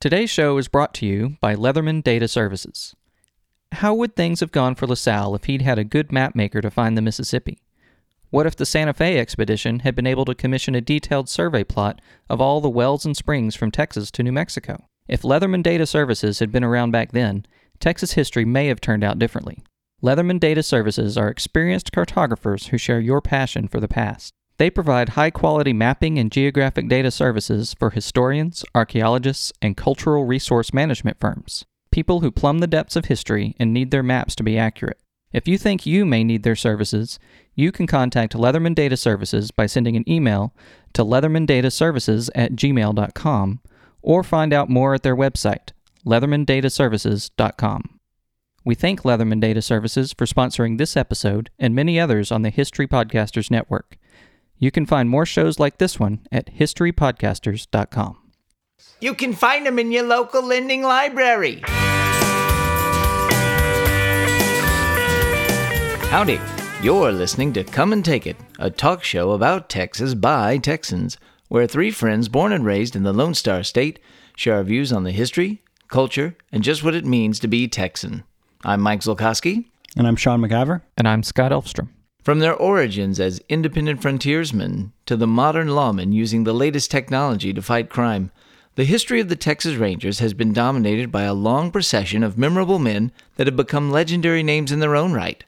Today's 0.00 0.30
show 0.30 0.58
is 0.58 0.68
brought 0.68 0.94
to 0.94 1.06
you 1.06 1.38
by 1.40 1.56
Leatherman 1.56 2.04
Data 2.04 2.28
Services. 2.28 2.94
How 3.72 3.92
would 3.94 4.14
things 4.14 4.38
have 4.38 4.52
gone 4.52 4.76
for 4.76 4.86
LaSalle 4.86 5.34
if 5.34 5.46
he'd 5.46 5.62
had 5.62 5.76
a 5.76 5.82
good 5.82 6.12
map 6.12 6.36
maker 6.36 6.60
to 6.60 6.70
find 6.70 6.96
the 6.96 7.02
Mississippi? 7.02 7.58
What 8.30 8.46
if 8.46 8.54
the 8.54 8.64
Santa 8.64 8.94
Fe 8.94 9.18
expedition 9.18 9.80
had 9.80 9.96
been 9.96 10.06
able 10.06 10.24
to 10.26 10.36
commission 10.36 10.76
a 10.76 10.80
detailed 10.80 11.28
survey 11.28 11.64
plot 11.64 12.00
of 12.30 12.40
all 12.40 12.60
the 12.60 12.70
wells 12.70 13.04
and 13.04 13.16
springs 13.16 13.56
from 13.56 13.72
Texas 13.72 14.12
to 14.12 14.22
New 14.22 14.30
Mexico? 14.30 14.86
If 15.08 15.22
Leatherman 15.22 15.64
Data 15.64 15.84
Services 15.84 16.38
had 16.38 16.52
been 16.52 16.62
around 16.62 16.92
back 16.92 17.10
then, 17.10 17.44
Texas 17.80 18.12
history 18.12 18.44
may 18.44 18.68
have 18.68 18.80
turned 18.80 19.02
out 19.02 19.18
differently. 19.18 19.64
Leatherman 20.00 20.38
Data 20.38 20.62
Services 20.62 21.18
are 21.18 21.28
experienced 21.28 21.90
cartographers 21.90 22.68
who 22.68 22.78
share 22.78 23.00
your 23.00 23.20
passion 23.20 23.66
for 23.66 23.80
the 23.80 23.88
past. 23.88 24.32
They 24.58 24.70
provide 24.70 25.10
high 25.10 25.30
quality 25.30 25.72
mapping 25.72 26.18
and 26.18 26.32
geographic 26.32 26.88
data 26.88 27.12
services 27.12 27.74
for 27.78 27.90
historians, 27.90 28.64
archaeologists, 28.74 29.52
and 29.62 29.76
cultural 29.76 30.24
resource 30.24 30.74
management 30.74 31.18
firms, 31.20 31.64
people 31.92 32.20
who 32.20 32.32
plumb 32.32 32.58
the 32.58 32.66
depths 32.66 32.96
of 32.96 33.04
history 33.04 33.54
and 33.60 33.72
need 33.72 33.92
their 33.92 34.02
maps 34.02 34.34
to 34.34 34.42
be 34.42 34.58
accurate. 34.58 34.98
If 35.32 35.46
you 35.46 35.58
think 35.58 35.86
you 35.86 36.04
may 36.04 36.24
need 36.24 36.42
their 36.42 36.56
services, 36.56 37.20
you 37.54 37.70
can 37.70 37.86
contact 37.86 38.32
Leatherman 38.32 38.74
Data 38.74 38.96
Services 38.96 39.50
by 39.50 39.66
sending 39.66 39.94
an 39.94 40.08
email 40.10 40.54
to 40.94 41.04
leathermandataservices 41.04 42.30
at 42.34 42.52
gmail.com 42.52 43.60
or 44.02 44.22
find 44.24 44.52
out 44.52 44.70
more 44.70 44.94
at 44.94 45.02
their 45.02 45.16
website, 45.16 45.70
leathermandataservices.com. 46.04 48.00
We 48.64 48.74
thank 48.74 49.02
Leatherman 49.02 49.40
Data 49.40 49.62
Services 49.62 50.12
for 50.12 50.26
sponsoring 50.26 50.78
this 50.78 50.96
episode 50.96 51.50
and 51.58 51.74
many 51.74 52.00
others 52.00 52.32
on 52.32 52.42
the 52.42 52.50
History 52.50 52.88
Podcasters 52.88 53.50
Network. 53.50 53.98
You 54.58 54.70
can 54.70 54.86
find 54.86 55.08
more 55.08 55.24
shows 55.24 55.58
like 55.58 55.78
this 55.78 56.00
one 56.00 56.20
at 56.32 56.54
historypodcasters.com. 56.54 58.18
You 59.00 59.14
can 59.14 59.32
find 59.32 59.64
them 59.64 59.78
in 59.78 59.92
your 59.92 60.04
local 60.04 60.44
lending 60.44 60.82
library. 60.82 61.62
Howdy. 66.10 66.40
You're 66.80 67.10
listening 67.10 67.52
to 67.54 67.64
Come 67.64 67.92
and 67.92 68.04
Take 68.04 68.24
It, 68.26 68.36
a 68.60 68.70
talk 68.70 69.02
show 69.02 69.32
about 69.32 69.68
Texas 69.68 70.14
by 70.14 70.58
Texans, 70.58 71.18
where 71.48 71.66
three 71.66 71.90
friends 71.90 72.28
born 72.28 72.52
and 72.52 72.64
raised 72.64 72.94
in 72.94 73.02
the 73.02 73.12
Lone 73.12 73.34
Star 73.34 73.64
State 73.64 73.98
share 74.36 74.54
our 74.54 74.62
views 74.62 74.92
on 74.92 75.02
the 75.02 75.10
history, 75.10 75.60
culture, 75.88 76.36
and 76.52 76.62
just 76.62 76.84
what 76.84 76.94
it 76.94 77.04
means 77.04 77.40
to 77.40 77.48
be 77.48 77.66
Texan. 77.66 78.22
I'm 78.64 78.80
Mike 78.80 79.00
Zolkowski. 79.00 79.64
And 79.96 80.06
I'm 80.06 80.14
Sean 80.14 80.40
McIver. 80.40 80.82
And 80.96 81.08
I'm 81.08 81.24
Scott 81.24 81.50
Elfstrom. 81.50 81.88
From 82.28 82.40
their 82.40 82.54
origins 82.54 83.18
as 83.20 83.40
independent 83.48 84.02
frontiersmen 84.02 84.92
to 85.06 85.16
the 85.16 85.26
modern 85.26 85.68
lawmen 85.68 86.12
using 86.12 86.44
the 86.44 86.52
latest 86.52 86.90
technology 86.90 87.54
to 87.54 87.62
fight 87.62 87.88
crime, 87.88 88.32
the 88.74 88.84
history 88.84 89.18
of 89.18 89.30
the 89.30 89.34
Texas 89.34 89.76
Rangers 89.76 90.18
has 90.18 90.34
been 90.34 90.52
dominated 90.52 91.10
by 91.10 91.22
a 91.22 91.32
long 91.32 91.70
procession 91.70 92.22
of 92.22 92.36
memorable 92.36 92.78
men 92.78 93.12
that 93.36 93.46
have 93.46 93.56
become 93.56 93.90
legendary 93.90 94.42
names 94.42 94.70
in 94.70 94.80
their 94.80 94.94
own 94.94 95.14
right. 95.14 95.42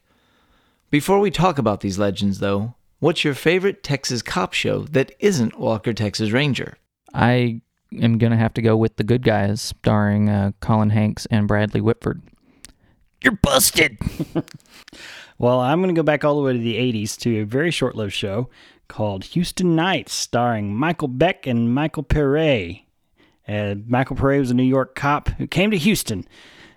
Before 0.88 1.20
we 1.20 1.30
talk 1.30 1.58
about 1.58 1.82
these 1.82 1.98
legends, 1.98 2.38
though, 2.38 2.76
what's 2.98 3.24
your 3.24 3.34
favorite 3.34 3.82
Texas 3.82 4.22
cop 4.22 4.54
show 4.54 4.84
that 4.84 5.12
isn't 5.18 5.60
Walker 5.60 5.92
Texas 5.92 6.30
Ranger? 6.30 6.78
I 7.12 7.60
am 8.00 8.16
going 8.16 8.32
to 8.32 8.38
have 8.38 8.54
to 8.54 8.62
go 8.62 8.74
with 8.74 8.96
The 8.96 9.04
Good 9.04 9.22
Guys, 9.22 9.60
starring 9.60 10.30
uh, 10.30 10.52
Colin 10.60 10.88
Hanks 10.88 11.26
and 11.26 11.46
Bradley 11.46 11.82
Whitford. 11.82 12.22
You're 13.22 13.38
busted! 13.42 13.98
well, 15.38 15.60
I'm 15.60 15.80
going 15.80 15.94
to 15.94 15.98
go 15.98 16.02
back 16.02 16.24
all 16.24 16.36
the 16.36 16.42
way 16.42 16.52
to 16.52 16.58
the 16.58 16.76
80s 16.76 17.16
to 17.18 17.40
a 17.40 17.44
very 17.44 17.70
short 17.70 17.94
lived 17.94 18.12
show 18.14 18.48
called 18.88 19.24
Houston 19.24 19.76
Knights, 19.76 20.12
starring 20.12 20.74
Michael 20.74 21.08
Beck 21.08 21.46
and 21.46 21.72
Michael 21.74 22.02
Paré. 22.02 22.82
Uh, 23.46 23.76
Michael 23.86 24.16
Paré 24.16 24.38
was 24.38 24.50
a 24.50 24.54
New 24.54 24.62
York 24.62 24.94
cop 24.94 25.28
who 25.30 25.46
came 25.46 25.70
to 25.70 25.78
Houston, 25.78 26.26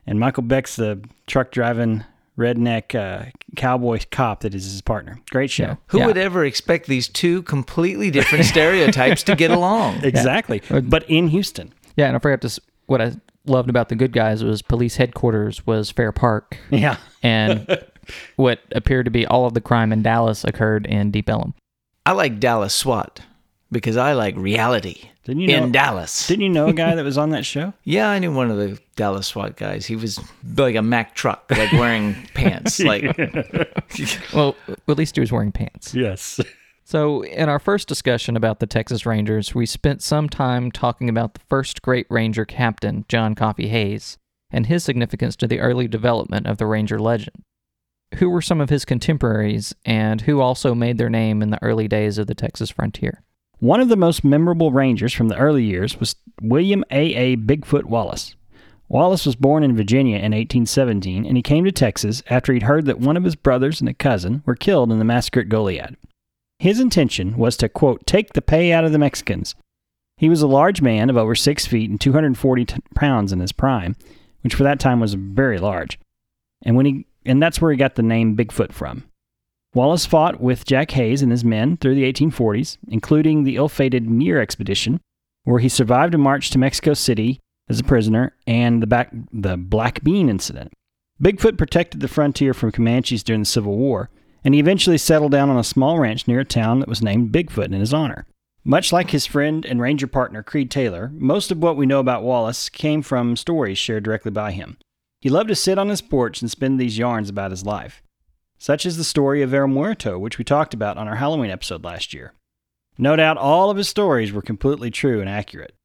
and 0.05 0.19
Michael 0.19 0.43
Beck's 0.43 0.75
the 0.75 1.03
truck 1.27 1.51
driving 1.51 2.03
redneck 2.37 2.95
uh, 2.95 3.29
cowboy 3.55 3.99
cop 4.11 4.41
that 4.41 4.53
is 4.53 4.63
his 4.65 4.81
partner. 4.81 5.19
Great 5.29 5.51
show. 5.51 5.63
Yeah. 5.63 5.75
Who 5.87 5.99
yeah. 5.99 6.07
would 6.07 6.17
ever 6.17 6.43
expect 6.45 6.87
these 6.87 7.07
two 7.07 7.43
completely 7.43 8.11
different 8.11 8.45
stereotypes 8.53 9.23
to 9.23 9.35
get 9.35 9.51
along? 9.51 10.03
Exactly. 10.03 10.61
Yeah. 10.69 10.81
But 10.81 11.09
in 11.09 11.27
Houston. 11.27 11.73
Yeah, 11.95 12.07
and 12.07 12.15
I 12.15 12.19
forgot 12.19 12.41
to 12.41 12.61
what 12.87 13.01
I 13.01 13.13
loved 13.45 13.69
about 13.69 13.89
the 13.89 13.95
good 13.95 14.13
guys 14.13 14.43
was 14.43 14.61
police 14.61 14.95
headquarters 14.95 15.65
was 15.65 15.91
Fair 15.91 16.11
Park. 16.11 16.57
Yeah. 16.69 16.97
And 17.21 17.83
what 18.35 18.59
appeared 18.71 19.05
to 19.05 19.11
be 19.11 19.25
all 19.25 19.45
of 19.45 19.53
the 19.53 19.61
crime 19.61 19.91
in 19.91 20.01
Dallas 20.01 20.43
occurred 20.43 20.85
in 20.85 21.11
Deep 21.11 21.29
Ellum. 21.29 21.53
I 22.05 22.11
like 22.11 22.39
Dallas 22.39 22.73
SWAT 22.73 23.21
because 23.71 23.97
I 23.97 24.13
like 24.13 24.35
reality. 24.35 25.09
Didn't 25.23 25.41
you 25.41 25.47
know, 25.47 25.63
in 25.63 25.71
Dallas? 25.71 26.27
Didn't 26.27 26.43
you 26.43 26.49
know 26.49 26.67
a 26.67 26.73
guy 26.73 26.95
that 26.95 27.03
was 27.03 27.17
on 27.17 27.29
that 27.29 27.45
show? 27.45 27.73
Yeah, 27.85 28.09
I 28.09 28.19
knew 28.19 28.33
one 28.33 28.51
of 28.51 28.57
the 28.57 28.77
Dallas 28.95 29.27
SWAT 29.27 29.55
guys. 29.55 29.85
He 29.85 29.95
was 29.95 30.19
like 30.57 30.75
a 30.75 30.81
Mack 30.81 31.15
truck, 31.15 31.45
like 31.49 31.71
wearing 31.71 32.15
pants. 32.33 32.79
Like, 32.79 33.17
well, 34.33 34.55
at 34.87 34.97
least 34.97 35.15
he 35.15 35.21
was 35.21 35.31
wearing 35.31 35.53
pants. 35.53 35.93
Yes. 35.95 36.41
So, 36.85 37.21
in 37.23 37.47
our 37.47 37.59
first 37.59 37.87
discussion 37.87 38.35
about 38.35 38.59
the 38.59 38.67
Texas 38.67 39.05
Rangers, 39.05 39.55
we 39.55 39.65
spent 39.65 40.01
some 40.01 40.27
time 40.27 40.69
talking 40.69 41.07
about 41.07 41.33
the 41.33 41.39
first 41.47 41.81
great 41.81 42.05
Ranger 42.09 42.43
captain, 42.43 43.05
John 43.07 43.35
Coffee 43.35 43.69
Hays, 43.69 44.17
and 44.51 44.65
his 44.65 44.83
significance 44.83 45.37
to 45.37 45.47
the 45.47 45.61
early 45.61 45.87
development 45.87 46.45
of 46.45 46.57
the 46.57 46.65
Ranger 46.65 46.99
legend. 46.99 47.43
Who 48.15 48.29
were 48.29 48.41
some 48.41 48.59
of 48.59 48.69
his 48.69 48.83
contemporaries, 48.83 49.73
and 49.85 50.21
who 50.21 50.41
also 50.41 50.75
made 50.75 50.97
their 50.97 51.09
name 51.09 51.41
in 51.41 51.51
the 51.51 51.63
early 51.63 51.87
days 51.87 52.17
of 52.17 52.27
the 52.27 52.35
Texas 52.35 52.69
frontier? 52.69 53.23
One 53.59 53.79
of 53.79 53.87
the 53.87 53.95
most 53.95 54.25
memorable 54.25 54.73
Rangers 54.73 55.13
from 55.13 55.29
the 55.29 55.37
early 55.37 55.63
years 55.63 55.99
was 55.99 56.17
William 56.41 56.83
A. 56.91 57.15
A. 57.15 57.37
Bigfoot 57.37 57.85
Wallace. 57.85 58.35
Wallace 58.89 59.25
was 59.25 59.35
born 59.35 59.63
in 59.63 59.75
Virginia 59.75 60.17
in 60.17 60.33
1817, 60.33 61.25
and 61.25 61.37
he 61.37 61.41
came 61.41 61.63
to 61.63 61.71
Texas 61.71 62.21
after 62.29 62.51
he'd 62.51 62.63
heard 62.63 62.85
that 62.85 62.99
one 62.99 63.15
of 63.15 63.23
his 63.23 63.35
brothers 63.35 63.79
and 63.79 63.89
a 63.89 63.93
cousin 63.93 64.43
were 64.45 64.55
killed 64.55 64.91
in 64.91 64.99
the 64.99 65.05
massacre 65.05 65.39
at 65.39 65.49
Goliad. 65.49 65.95
His 66.63 66.79
intention 66.79 67.35
was 67.35 67.57
to, 67.57 67.67
quote, 67.67 68.05
take 68.05 68.31
the 68.31 68.41
pay 68.41 68.71
out 68.71 68.85
of 68.85 68.93
the 68.93 68.97
Mexicans. 68.97 69.53
He 70.15 70.29
was 70.29 70.41
a 70.41 70.47
large 70.47 70.81
man 70.81 71.09
of 71.09 71.17
over 71.17 71.35
six 71.35 71.65
feet 71.65 71.89
and 71.89 71.99
240 71.99 72.63
t- 72.63 72.77
pounds 72.95 73.33
in 73.33 73.41
his 73.41 73.51
prime, 73.51 73.97
which 74.43 74.55
for 74.55 74.63
that 74.63 74.79
time 74.79 75.01
was 75.01 75.15
very 75.15 75.59
large. 75.59 75.99
And 76.61 76.77
when 76.77 76.85
he 76.85 77.05
and 77.25 77.43
that's 77.43 77.59
where 77.59 77.69
he 77.69 77.75
got 77.75 77.95
the 77.95 78.01
name 78.01 78.37
Bigfoot 78.37 78.71
from. 78.71 79.03
Wallace 79.73 80.05
fought 80.05 80.39
with 80.39 80.63
Jack 80.63 80.91
Hays 80.91 81.21
and 81.21 81.33
his 81.33 81.43
men 81.43 81.75
through 81.75 81.95
the 81.95 82.09
1840s, 82.09 82.77
including 82.87 83.43
the 83.43 83.57
ill 83.57 83.67
fated 83.67 84.09
Mier 84.09 84.39
expedition, 84.39 85.01
where 85.43 85.59
he 85.59 85.67
survived 85.67 86.15
a 86.15 86.17
march 86.17 86.49
to 86.51 86.57
Mexico 86.57 86.93
City 86.93 87.41
as 87.67 87.81
a 87.81 87.83
prisoner, 87.83 88.37
and 88.47 88.81
the, 88.81 88.87
back, 88.87 89.11
the 89.33 89.57
Black 89.57 90.01
Bean 90.01 90.29
incident. 90.29 90.71
Bigfoot 91.21 91.57
protected 91.57 91.99
the 91.99 92.07
frontier 92.07 92.53
from 92.53 92.71
Comanches 92.71 93.21
during 93.21 93.41
the 93.41 93.45
Civil 93.45 93.75
War, 93.75 94.09
and 94.43 94.53
he 94.53 94.59
eventually 94.59 94.97
settled 94.97 95.31
down 95.31 95.49
on 95.49 95.57
a 95.57 95.63
small 95.63 95.99
ranch 95.99 96.27
near 96.27 96.41
a 96.41 96.45
town 96.45 96.79
that 96.79 96.89
was 96.89 97.01
named 97.01 97.31
Bigfoot 97.31 97.65
in 97.65 97.79
his 97.79 97.93
honor. 97.93 98.25
Much 98.63 98.93
like 98.93 99.11
his 99.11 99.25
friend 99.25 99.65
and 99.65 99.81
ranger 99.81 100.07
partner 100.07 100.41
Creed 100.41 100.71
Taylor, 100.71 101.11
most 101.15 101.51
of 101.51 101.57
what 101.57 101.75
we 101.75 101.85
know 101.85 101.99
about 101.99 102.23
Wallace 102.23 102.69
came 102.69 103.01
from 103.01 103.35
stories 103.35 103.77
shared 103.77 104.03
directly 104.03 104.31
by 104.31 104.51
him. 104.51 104.77
He 105.19 105.29
loved 105.29 105.49
to 105.49 105.55
sit 105.55 105.77
on 105.77 105.89
his 105.89 106.01
porch 106.01 106.41
and 106.41 106.49
spin 106.49 106.77
these 106.77 106.97
yarns 106.97 107.29
about 107.29 107.51
his 107.51 107.65
life 107.65 108.01
such 108.63 108.85
as 108.85 108.95
the 108.95 109.03
story 109.03 109.41
of 109.41 109.53
El 109.53 109.67
Muerto, 109.67 110.17
which 110.17 110.37
we 110.37 110.45
talked 110.45 110.73
about 110.73 110.97
on 110.97 111.05
our 111.05 111.17
Halloween 111.17 111.51
episode 111.51 111.83
last 111.83 112.13
year. 112.13 112.31
No 112.97 113.17
doubt 113.17 113.35
all 113.35 113.69
of 113.69 113.75
his 113.75 113.89
stories 113.89 114.31
were 114.31 114.41
completely 114.41 114.89
true 114.89 115.19
and 115.19 115.29
accurate. 115.29 115.75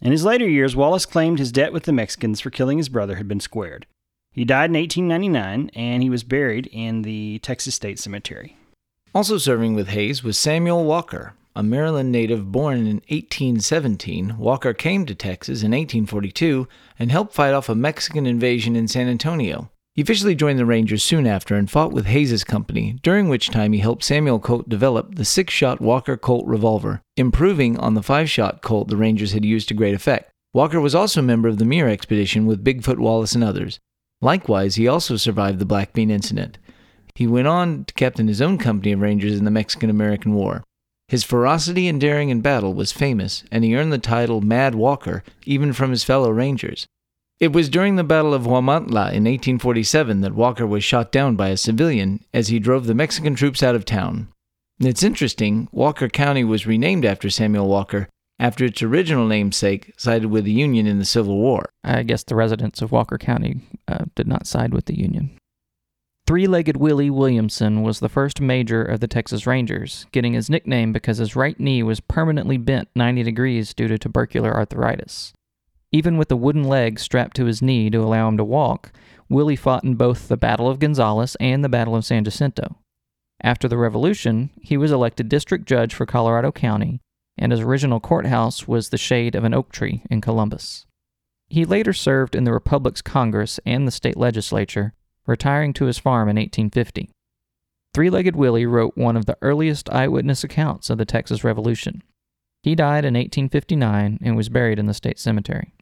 In 0.00 0.10
his 0.10 0.24
later 0.24 0.48
years, 0.48 0.74
Wallace 0.74 1.04
claimed 1.04 1.38
his 1.38 1.52
debt 1.52 1.74
with 1.74 1.82
the 1.82 1.92
Mexicans 1.92 2.40
for 2.40 2.48
killing 2.48 2.78
his 2.78 2.88
brother 2.88 3.16
had 3.16 3.28
been 3.28 3.38
squared. 3.38 3.86
He 4.32 4.44
died 4.44 4.70
in 4.70 4.76
1899 4.76 5.70
and 5.74 6.02
he 6.02 6.10
was 6.10 6.22
buried 6.22 6.68
in 6.72 7.02
the 7.02 7.40
Texas 7.40 7.74
State 7.74 7.98
Cemetery. 7.98 8.56
Also 9.12 9.38
serving 9.38 9.74
with 9.74 9.88
Hays 9.88 10.22
was 10.22 10.38
Samuel 10.38 10.84
Walker, 10.84 11.34
a 11.56 11.64
Maryland 11.64 12.12
native 12.12 12.52
born 12.52 12.78
in 12.78 13.02
1817. 13.08 14.38
Walker 14.38 14.72
came 14.72 15.04
to 15.06 15.16
Texas 15.16 15.62
in 15.62 15.72
1842 15.72 16.68
and 16.96 17.10
helped 17.10 17.34
fight 17.34 17.54
off 17.54 17.68
a 17.68 17.74
Mexican 17.74 18.24
invasion 18.24 18.76
in 18.76 18.86
San 18.86 19.08
Antonio. 19.08 19.68
He 19.96 20.02
officially 20.02 20.36
joined 20.36 20.60
the 20.60 20.64
Rangers 20.64 21.02
soon 21.02 21.26
after 21.26 21.56
and 21.56 21.68
fought 21.68 21.92
with 21.92 22.06
Hays's 22.06 22.44
company, 22.44 23.00
during 23.02 23.28
which 23.28 23.50
time 23.50 23.72
he 23.72 23.80
helped 23.80 24.04
Samuel 24.04 24.38
Colt 24.38 24.68
develop 24.68 25.16
the 25.16 25.24
six 25.24 25.52
shot 25.52 25.80
Walker 25.80 26.16
Colt 26.16 26.46
revolver, 26.46 27.02
improving 27.16 27.76
on 27.78 27.94
the 27.94 28.02
five 28.02 28.30
shot 28.30 28.62
Colt 28.62 28.86
the 28.86 28.96
Rangers 28.96 29.32
had 29.32 29.44
used 29.44 29.66
to 29.68 29.74
great 29.74 29.94
effect. 29.94 30.30
Walker 30.54 30.80
was 30.80 30.94
also 30.94 31.18
a 31.18 31.24
member 31.24 31.48
of 31.48 31.58
the 31.58 31.64
Mier 31.64 31.88
expedition 31.88 32.46
with 32.46 32.64
Bigfoot 32.64 32.98
Wallace 32.98 33.34
and 33.34 33.42
others. 33.42 33.80
Likewise, 34.22 34.74
he 34.74 34.86
also 34.86 35.16
survived 35.16 35.58
the 35.58 35.64
Black 35.64 35.92
Bean 35.92 36.10
incident. 36.10 36.58
He 37.14 37.26
went 37.26 37.48
on 37.48 37.84
to 37.84 37.94
captain 37.94 38.28
his 38.28 38.42
own 38.42 38.58
company 38.58 38.92
of 38.92 39.00
Rangers 39.00 39.38
in 39.38 39.44
the 39.44 39.50
Mexican 39.50 39.90
American 39.90 40.34
War. 40.34 40.62
His 41.08 41.24
ferocity 41.24 41.88
and 41.88 42.00
daring 42.00 42.28
in 42.28 42.40
battle 42.40 42.72
was 42.72 42.92
famous, 42.92 43.42
and 43.50 43.64
he 43.64 43.74
earned 43.74 43.92
the 43.92 43.98
title 43.98 44.40
Mad 44.40 44.74
Walker 44.74 45.24
even 45.44 45.72
from 45.72 45.90
his 45.90 46.04
fellow 46.04 46.30
Rangers. 46.30 46.86
It 47.40 47.52
was 47.52 47.70
during 47.70 47.96
the 47.96 48.04
Battle 48.04 48.34
of 48.34 48.42
Huamantla 48.42 49.12
in 49.12 49.24
1847 49.24 50.20
that 50.20 50.34
Walker 50.34 50.66
was 50.66 50.84
shot 50.84 51.10
down 51.10 51.36
by 51.36 51.48
a 51.48 51.56
civilian 51.56 52.22
as 52.34 52.48
he 52.48 52.58
drove 52.58 52.86
the 52.86 52.94
Mexican 52.94 53.34
troops 53.34 53.62
out 53.62 53.74
of 53.74 53.84
town. 53.84 54.28
It's 54.78 55.02
interesting, 55.02 55.68
Walker 55.72 56.08
County 56.08 56.44
was 56.44 56.66
renamed 56.66 57.04
after 57.04 57.28
Samuel 57.30 57.66
Walker, 57.66 58.08
after 58.40 58.64
its 58.64 58.82
original 58.82 59.26
namesake 59.26 59.92
sided 59.98 60.28
with 60.28 60.44
the 60.44 60.52
Union 60.52 60.86
in 60.86 60.98
the 60.98 61.04
Civil 61.04 61.36
War. 61.36 61.70
I 61.84 62.02
guess 62.02 62.24
the 62.24 62.34
residents 62.34 62.80
of 62.80 62.90
Walker 62.90 63.18
County 63.18 63.60
uh, 63.86 64.06
did 64.14 64.26
not 64.26 64.46
side 64.46 64.72
with 64.72 64.86
the 64.86 64.98
Union. 64.98 65.36
Three 66.26 66.46
legged 66.46 66.76
Willie 66.76 67.10
Williamson 67.10 67.82
was 67.82 68.00
the 68.00 68.08
first 68.08 68.40
major 68.40 68.82
of 68.82 69.00
the 69.00 69.08
Texas 69.08 69.46
Rangers, 69.46 70.06
getting 70.10 70.32
his 70.32 70.48
nickname 70.48 70.92
because 70.92 71.18
his 71.18 71.36
right 71.36 71.58
knee 71.60 71.82
was 71.82 72.00
permanently 72.00 72.56
bent 72.56 72.88
90 72.96 73.24
degrees 73.24 73.74
due 73.74 73.88
to 73.88 73.98
tubercular 73.98 74.54
arthritis. 74.54 75.34
Even 75.92 76.16
with 76.16 76.30
a 76.30 76.36
wooden 76.36 76.64
leg 76.64 76.98
strapped 76.98 77.36
to 77.36 77.46
his 77.46 77.60
knee 77.60 77.90
to 77.90 77.98
allow 77.98 78.28
him 78.28 78.38
to 78.38 78.44
walk, 78.44 78.92
Willie 79.28 79.56
fought 79.56 79.84
in 79.84 79.96
both 79.96 80.28
the 80.28 80.36
Battle 80.36 80.68
of 80.68 80.78
Gonzales 80.78 81.36
and 81.40 81.62
the 81.62 81.68
Battle 81.68 81.96
of 81.96 82.04
San 82.04 82.24
Jacinto. 82.24 82.76
After 83.42 83.68
the 83.68 83.76
Revolution, 83.76 84.50
he 84.62 84.76
was 84.76 84.92
elected 84.92 85.28
district 85.28 85.66
judge 85.66 85.92
for 85.92 86.06
Colorado 86.06 86.52
County, 86.52 87.00
and 87.40 87.50
his 87.50 87.62
original 87.62 87.98
courthouse 87.98 88.68
was 88.68 88.90
the 88.90 88.98
shade 88.98 89.34
of 89.34 89.44
an 89.44 89.54
oak 89.54 89.72
tree 89.72 90.02
in 90.10 90.20
Columbus. 90.20 90.86
He 91.48 91.64
later 91.64 91.92
served 91.92 92.36
in 92.36 92.44
the 92.44 92.52
Republic's 92.52 93.02
Congress 93.02 93.58
and 93.66 93.88
the 93.88 93.92
state 93.92 94.16
legislature, 94.16 94.92
retiring 95.26 95.72
to 95.72 95.86
his 95.86 95.98
farm 95.98 96.28
in 96.28 96.36
1850. 96.36 97.10
Three 97.92 98.10
Legged 98.10 98.36
Willie 98.36 98.66
wrote 98.66 98.96
one 98.96 99.16
of 99.16 99.26
the 99.26 99.38
earliest 99.42 99.90
eyewitness 99.90 100.44
accounts 100.44 100.90
of 100.90 100.98
the 100.98 101.04
Texas 101.04 101.42
Revolution. 101.42 102.02
He 102.62 102.76
died 102.76 103.04
in 103.04 103.14
1859 103.14 104.20
and 104.22 104.36
was 104.36 104.48
buried 104.48 104.78
in 104.78 104.86
the 104.86 104.94
state 104.94 105.18
cemetery. 105.18 105.72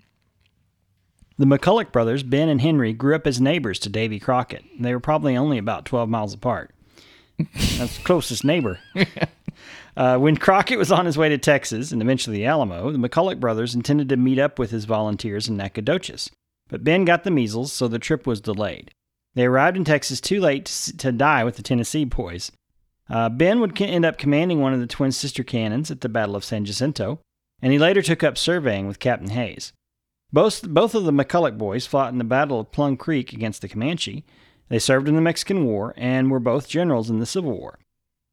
The 1.36 1.44
McCulloch 1.44 1.92
brothers, 1.92 2.22
Ben 2.22 2.48
and 2.48 2.60
Henry, 2.60 2.92
grew 2.92 3.14
up 3.14 3.26
as 3.26 3.40
neighbors 3.40 3.78
to 3.80 3.88
Davy 3.88 4.18
Crockett. 4.18 4.64
They 4.80 4.94
were 4.94 5.00
probably 5.00 5.36
only 5.36 5.58
about 5.58 5.84
12 5.84 6.08
miles 6.08 6.34
apart. 6.34 6.72
That's 7.38 7.98
the 7.98 8.02
closest 8.04 8.44
neighbor. 8.44 8.78
uh, 9.96 10.18
when 10.18 10.36
Crockett 10.36 10.78
was 10.78 10.92
on 10.92 11.06
his 11.06 11.18
way 11.18 11.28
to 11.28 11.38
Texas 11.38 11.92
and 11.92 12.00
eventually 12.02 12.38
the 12.38 12.46
Alamo, 12.46 12.90
the 12.90 12.98
McCulloch 12.98 13.40
brothers 13.40 13.74
intended 13.74 14.08
to 14.08 14.16
meet 14.16 14.38
up 14.38 14.58
with 14.58 14.70
his 14.70 14.84
volunteers 14.84 15.48
in 15.48 15.56
Nacogdoches. 15.56 16.30
But 16.68 16.84
Ben 16.84 17.04
got 17.04 17.24
the 17.24 17.30
measles, 17.30 17.72
so 17.72 17.88
the 17.88 17.98
trip 17.98 18.26
was 18.26 18.40
delayed. 18.40 18.90
They 19.34 19.46
arrived 19.46 19.76
in 19.76 19.84
Texas 19.84 20.20
too 20.20 20.40
late 20.40 20.66
to, 20.66 20.96
to 20.96 21.12
die 21.12 21.44
with 21.44 21.56
the 21.56 21.62
Tennessee 21.62 22.04
boys. 22.04 22.52
Uh, 23.08 23.28
ben 23.28 23.60
would 23.60 23.80
end 23.80 24.04
up 24.04 24.18
commanding 24.18 24.60
one 24.60 24.74
of 24.74 24.80
the 24.80 24.86
twin 24.86 25.12
sister 25.12 25.42
cannons 25.42 25.90
at 25.90 26.02
the 26.02 26.08
Battle 26.08 26.36
of 26.36 26.44
San 26.44 26.64
Jacinto, 26.64 27.20
and 27.62 27.72
he 27.72 27.78
later 27.78 28.02
took 28.02 28.22
up 28.22 28.36
surveying 28.36 28.86
with 28.86 28.98
Captain 28.98 29.30
Hays. 29.30 29.72
Both, 30.32 30.68
both 30.68 30.94
of 30.94 31.04
the 31.04 31.12
McCulloch 31.12 31.56
boys 31.56 31.86
fought 31.86 32.12
in 32.12 32.18
the 32.18 32.24
Battle 32.24 32.60
of 32.60 32.70
Plum 32.70 32.96
Creek 32.96 33.32
against 33.32 33.62
the 33.62 33.68
Comanche. 33.68 34.24
They 34.68 34.78
served 34.78 35.08
in 35.08 35.14
the 35.14 35.22
Mexican 35.22 35.64
War 35.64 35.94
and 35.96 36.30
were 36.30 36.40
both 36.40 36.68
generals 36.68 37.08
in 37.08 37.18
the 37.18 37.26
Civil 37.26 37.58
War. 37.58 37.78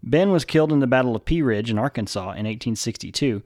Ben 0.05 0.31
was 0.31 0.45
killed 0.45 0.71
in 0.71 0.79
the 0.79 0.87
Battle 0.87 1.15
of 1.15 1.25
Pea 1.25 1.41
Ridge 1.41 1.71
in 1.71 1.79
Arkansas 1.79 2.21
in 2.21 2.45
1862, 2.45 3.41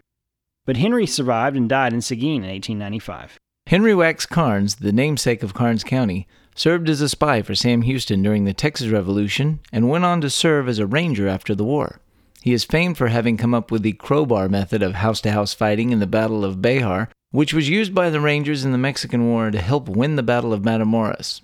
but 0.65 0.75
Henry 0.75 1.07
survived 1.07 1.55
and 1.55 1.69
died 1.69 1.93
in 1.93 2.01
Seguin 2.01 2.43
in 2.43 2.49
1895. 2.49 3.39
Henry 3.67 3.95
Wax 3.95 4.25
Karnes, 4.25 4.75
the 4.75 4.91
namesake 4.91 5.41
of 5.41 5.53
Karnes 5.53 5.85
County, 5.85 6.27
served 6.55 6.89
as 6.89 6.99
a 6.99 7.07
spy 7.07 7.41
for 7.41 7.55
Sam 7.55 7.83
Houston 7.83 8.21
during 8.21 8.43
the 8.43 8.53
Texas 8.53 8.89
Revolution 8.89 9.59
and 9.71 9.87
went 9.87 10.03
on 10.03 10.19
to 10.19 10.29
serve 10.29 10.67
as 10.67 10.79
a 10.79 10.85
ranger 10.85 11.29
after 11.29 11.55
the 11.55 11.63
war. 11.63 12.01
He 12.41 12.51
is 12.51 12.65
famed 12.65 12.97
for 12.97 13.07
having 13.07 13.37
come 13.37 13.53
up 13.53 13.71
with 13.71 13.81
the 13.81 13.93
crowbar 13.93 14.49
method 14.49 14.83
of 14.83 14.95
house 14.95 15.21
to 15.21 15.31
house 15.31 15.53
fighting 15.53 15.91
in 15.91 15.99
the 15.99 16.07
Battle 16.07 16.43
of 16.43 16.61
Bexar, 16.61 17.07
which 17.31 17.53
was 17.53 17.69
used 17.69 17.95
by 17.95 18.09
the 18.09 18.19
Rangers 18.19 18.65
in 18.65 18.73
the 18.73 18.77
Mexican 18.77 19.27
War 19.27 19.49
to 19.49 19.61
help 19.61 19.87
win 19.87 20.17
the 20.17 20.23
Battle 20.23 20.51
of 20.51 20.63
Matamoros. 20.63 21.41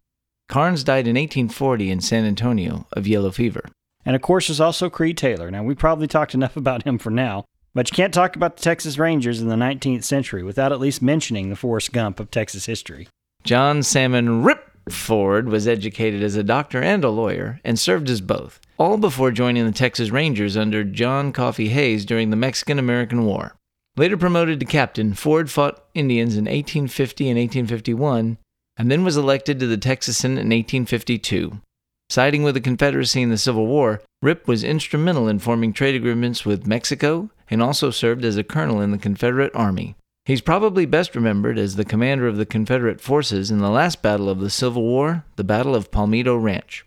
Karnes 0.50 0.83
died 0.83 1.07
in 1.07 1.15
1840 1.15 1.89
in 1.89 2.01
San 2.01 2.25
Antonio 2.25 2.85
of 2.91 3.07
yellow 3.07 3.31
fever. 3.31 3.63
And 4.06 4.16
of 4.16 4.22
course, 4.22 4.48
there's 4.48 4.62
also 4.62 4.90
Creed 4.90 5.18
Taylor. 5.18 5.50
Now, 5.50 5.63
we 5.63 5.75
probably 5.75 6.07
talked 6.07 6.34
enough 6.34 6.56
about 6.57 6.84
him 6.84 6.98
for 6.98 7.10
now, 7.10 7.46
but 7.74 7.90
you 7.90 7.96
can't 7.96 8.13
talk 8.13 8.36
about 8.36 8.57
the 8.57 8.63
Texas 8.63 8.98
Rangers 8.98 9.42
in 9.42 9.50
the 9.50 9.56
19th 9.56 10.04
century 10.04 10.44
without 10.44 10.72
at 10.72 10.80
least 10.80 11.02
mentioning 11.02 11.50
the 11.50 11.56
Forrest 11.56 11.92
Gump 11.92 12.19
of 12.19 12.31
Texas 12.31 12.66
history. 12.66 13.07
John 13.44 13.84
Salmon 13.84 14.44
Rip 14.44 14.72
Ford 14.90 15.50
was 15.50 15.68
educated 15.68 16.22
as 16.22 16.36
a 16.36 16.44
doctor 16.44 16.81
and 16.81 17.04
a 17.04 17.10
lawyer 17.10 17.60
and 17.63 17.80
served 17.80 18.10
as 18.10 18.22
both, 18.22 18.60
all 18.78 18.98
before 18.98 19.31
joining 19.31 19.66
the 19.66 19.72
Texas 19.72 20.12
Rangers 20.12 20.56
under 20.56 20.84
John 20.84 21.31
Coffee 21.31 21.69
Hays 21.69 22.06
during 22.06 22.30
the 22.30 22.36
Mexican 22.36 22.78
American 22.78 23.25
War. 23.25 23.56
Later 23.98 24.18
promoted 24.18 24.60
to 24.60 24.66
captain, 24.66 25.13
Ford 25.13 25.50
fought 25.50 25.86
Indians 25.94 26.36
in 26.36 26.46
1850 26.46 27.30
and 27.30 27.40
1851, 27.40 28.38
and 28.78 28.92
then 28.92 29.04
was 29.04 29.16
elected 29.16 29.60
to 29.60 29.68
the 29.68 29.78
Texas 29.78 30.18
Senate 30.18 30.42
in 30.42 30.50
1852. 30.50 31.62
Siding 32.10 32.44
with 32.44 32.54
the 32.54 32.62
Confederacy 32.62 33.22
in 33.22 33.30
the 33.30 33.38
Civil 33.38 33.66
War, 33.66 34.02
Rip 34.22 34.48
was 34.48 34.63
instrumental 34.63 35.28
in 35.28 35.40
forming 35.40 35.74
trade 35.74 35.96
agreements 35.96 36.46
with 36.46 36.68
Mexico 36.68 37.30
and 37.50 37.62
also 37.62 37.90
served 37.90 38.24
as 38.24 38.38
a 38.38 38.44
colonel 38.44 38.81
in 38.81 38.92
the 38.92 38.98
Confederate 38.98 39.56
Army. 39.56 39.96
He's 40.25 40.42
probably 40.42 40.86
best 40.86 41.16
remembered 41.16 41.60
as 41.60 41.75
the 41.75 41.86
commander 41.86 42.28
of 42.28 42.38
the 42.38 42.46
Confederate 42.46 43.00
forces 43.00 43.52
in 43.52 43.60
the 43.60 43.69
last 43.69 44.02
battle 44.02 44.30
of 44.30 44.40
the 44.40 44.50
Civil 44.50 44.81
War, 44.81 45.24
the 45.36 45.44
Battle 45.44 45.75
of 45.75 45.92
Palmito 45.92 46.42
Ranch. 46.42 46.86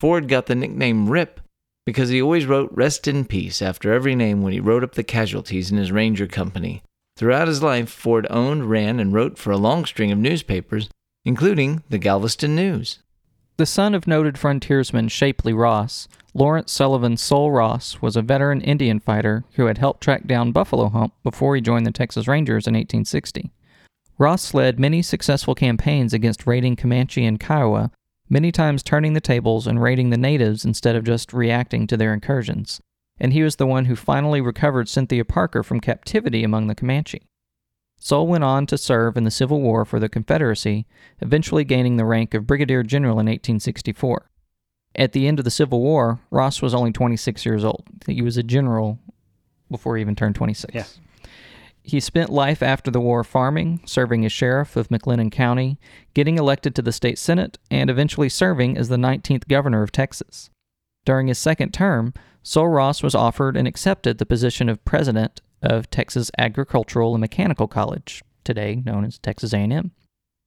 Ford 0.00 0.28
got 0.28 0.46
the 0.46 0.54
nickname 0.54 1.08
Rip 1.08 1.40
because 1.86 2.08
he 2.08 2.20
always 2.20 2.46
wrote 2.46 2.70
Rest 2.72 3.06
in 3.06 3.24
Peace 3.24 3.62
after 3.62 3.92
every 3.92 4.14
name 4.14 4.42
when 4.42 4.52
he 4.52 4.60
wrote 4.60 4.82
up 4.82 4.94
the 4.94 5.04
casualties 5.04 5.70
in 5.70 5.78
his 5.78 5.92
Ranger 5.92 6.26
company. 6.26 6.82
Throughout 7.16 7.48
his 7.48 7.62
life, 7.62 7.90
Ford 7.90 8.26
owned, 8.30 8.70
ran, 8.70 8.98
and 8.98 9.12
wrote 9.12 9.38
for 9.38 9.50
a 9.50 9.56
long 9.56 9.84
string 9.84 10.10
of 10.10 10.18
newspapers, 10.18 10.88
including 11.24 11.82
the 11.90 11.98
Galveston 11.98 12.56
News. 12.56 13.00
The 13.60 13.66
son 13.66 13.94
of 13.94 14.06
noted 14.06 14.38
frontiersman 14.38 15.08
Shapley 15.08 15.52
Ross, 15.52 16.08
Lawrence 16.32 16.72
Sullivan 16.72 17.18
Sul 17.18 17.50
Ross 17.50 18.00
was 18.00 18.16
a 18.16 18.22
veteran 18.22 18.62
Indian 18.62 19.00
fighter 19.00 19.44
who 19.56 19.66
had 19.66 19.76
helped 19.76 20.02
track 20.02 20.26
down 20.26 20.50
Buffalo 20.50 20.88
Hump 20.88 21.12
before 21.22 21.54
he 21.54 21.60
joined 21.60 21.84
the 21.84 21.90
Texas 21.92 22.26
Rangers 22.26 22.66
in 22.66 22.72
1860. 22.72 23.52
Ross 24.16 24.54
led 24.54 24.80
many 24.80 25.02
successful 25.02 25.54
campaigns 25.54 26.14
against 26.14 26.46
raiding 26.46 26.74
Comanche 26.74 27.26
and 27.26 27.38
Kiowa, 27.38 27.90
many 28.30 28.50
times 28.50 28.82
turning 28.82 29.12
the 29.12 29.20
tables 29.20 29.66
and 29.66 29.82
raiding 29.82 30.08
the 30.08 30.16
natives 30.16 30.64
instead 30.64 30.96
of 30.96 31.04
just 31.04 31.34
reacting 31.34 31.86
to 31.86 31.98
their 31.98 32.14
incursions, 32.14 32.80
and 33.18 33.34
he 33.34 33.42
was 33.42 33.56
the 33.56 33.66
one 33.66 33.84
who 33.84 33.94
finally 33.94 34.40
recovered 34.40 34.88
Cynthia 34.88 35.26
Parker 35.26 35.62
from 35.62 35.80
captivity 35.80 36.42
among 36.42 36.68
the 36.68 36.74
Comanche. 36.74 37.20
Sul 38.02 38.26
went 38.26 38.42
on 38.42 38.66
to 38.66 38.78
serve 38.78 39.18
in 39.18 39.24
the 39.24 39.30
Civil 39.30 39.60
War 39.60 39.84
for 39.84 40.00
the 40.00 40.08
Confederacy, 40.08 40.86
eventually 41.20 41.64
gaining 41.64 41.98
the 41.98 42.06
rank 42.06 42.32
of 42.32 42.46
Brigadier 42.46 42.82
General 42.82 43.20
in 43.20 43.26
1864. 43.26 44.30
At 44.96 45.12
the 45.12 45.28
end 45.28 45.38
of 45.38 45.44
the 45.44 45.50
Civil 45.50 45.82
War, 45.82 46.18
Ross 46.30 46.62
was 46.62 46.74
only 46.74 46.92
26 46.92 47.44
years 47.44 47.62
old. 47.62 47.84
He 48.06 48.22
was 48.22 48.38
a 48.38 48.42
general 48.42 48.98
before 49.70 49.96
he 49.96 50.00
even 50.00 50.16
turned 50.16 50.34
26. 50.34 50.74
Yeah. 50.74 50.84
He 51.82 52.00
spent 52.00 52.30
life 52.30 52.62
after 52.62 52.90
the 52.90 53.00
war 53.00 53.22
farming, 53.22 53.82
serving 53.84 54.24
as 54.24 54.32
sheriff 54.32 54.76
of 54.76 54.88
McLennan 54.88 55.30
County, 55.30 55.78
getting 56.14 56.38
elected 56.38 56.74
to 56.74 56.82
the 56.82 56.92
state 56.92 57.18
senate, 57.18 57.58
and 57.70 57.90
eventually 57.90 58.30
serving 58.30 58.78
as 58.78 58.88
the 58.88 58.96
19th 58.96 59.46
governor 59.46 59.82
of 59.82 59.92
Texas. 59.92 60.50
During 61.04 61.28
his 61.28 61.38
second 61.38 61.72
term, 61.72 62.12
Sul 62.42 62.68
Ross 62.68 63.02
was 63.02 63.14
offered 63.14 63.56
and 63.56 63.68
accepted 63.68 64.18
the 64.18 64.26
position 64.26 64.68
of 64.68 64.84
president 64.84 65.40
of 65.62 65.90
Texas 65.90 66.30
Agricultural 66.38 67.14
and 67.14 67.20
Mechanical 67.20 67.68
College, 67.68 68.22
today 68.44 68.82
known 68.84 69.04
as 69.04 69.18
Texas 69.18 69.52
A&M. 69.52 69.92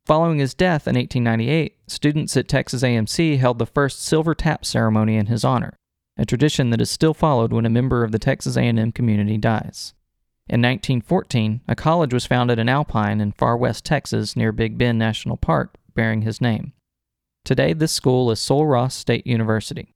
Following 0.05 0.39
his 0.39 0.53
death 0.53 0.87
in 0.87 0.95
1898, 0.95 1.77
students 1.87 2.35
at 2.35 2.47
Texas 2.47 2.83
A&M 2.83 3.05
held 3.37 3.59
the 3.59 3.65
first 3.65 4.03
silver 4.03 4.35
tap 4.35 4.65
ceremony 4.65 5.15
in 5.15 5.27
his 5.27 5.45
honor, 5.45 5.75
a 6.17 6.25
tradition 6.25 6.71
that 6.71 6.81
is 6.81 6.89
still 6.89 7.13
followed 7.13 7.53
when 7.53 7.65
a 7.65 7.69
member 7.69 8.03
of 8.03 8.11
the 8.11 8.19
Texas 8.19 8.57
A&M 8.57 8.91
community 8.91 9.37
dies. 9.37 9.93
In 10.49 10.61
1914, 10.61 11.61
a 11.69 11.75
college 11.75 12.13
was 12.13 12.25
founded 12.25 12.59
in 12.59 12.67
Alpine 12.67 13.21
in 13.21 13.31
far 13.31 13.55
west 13.55 13.85
Texas 13.85 14.35
near 14.35 14.51
Big 14.51 14.77
Bend 14.77 14.99
National 14.99 15.37
Park 15.37 15.75
bearing 15.95 16.23
his 16.23 16.41
name. 16.41 16.73
Today, 17.45 17.71
this 17.71 17.93
school 17.93 18.29
is 18.29 18.41
Sul 18.41 18.65
Ross 18.65 18.93
State 18.93 19.25
University. 19.25 19.92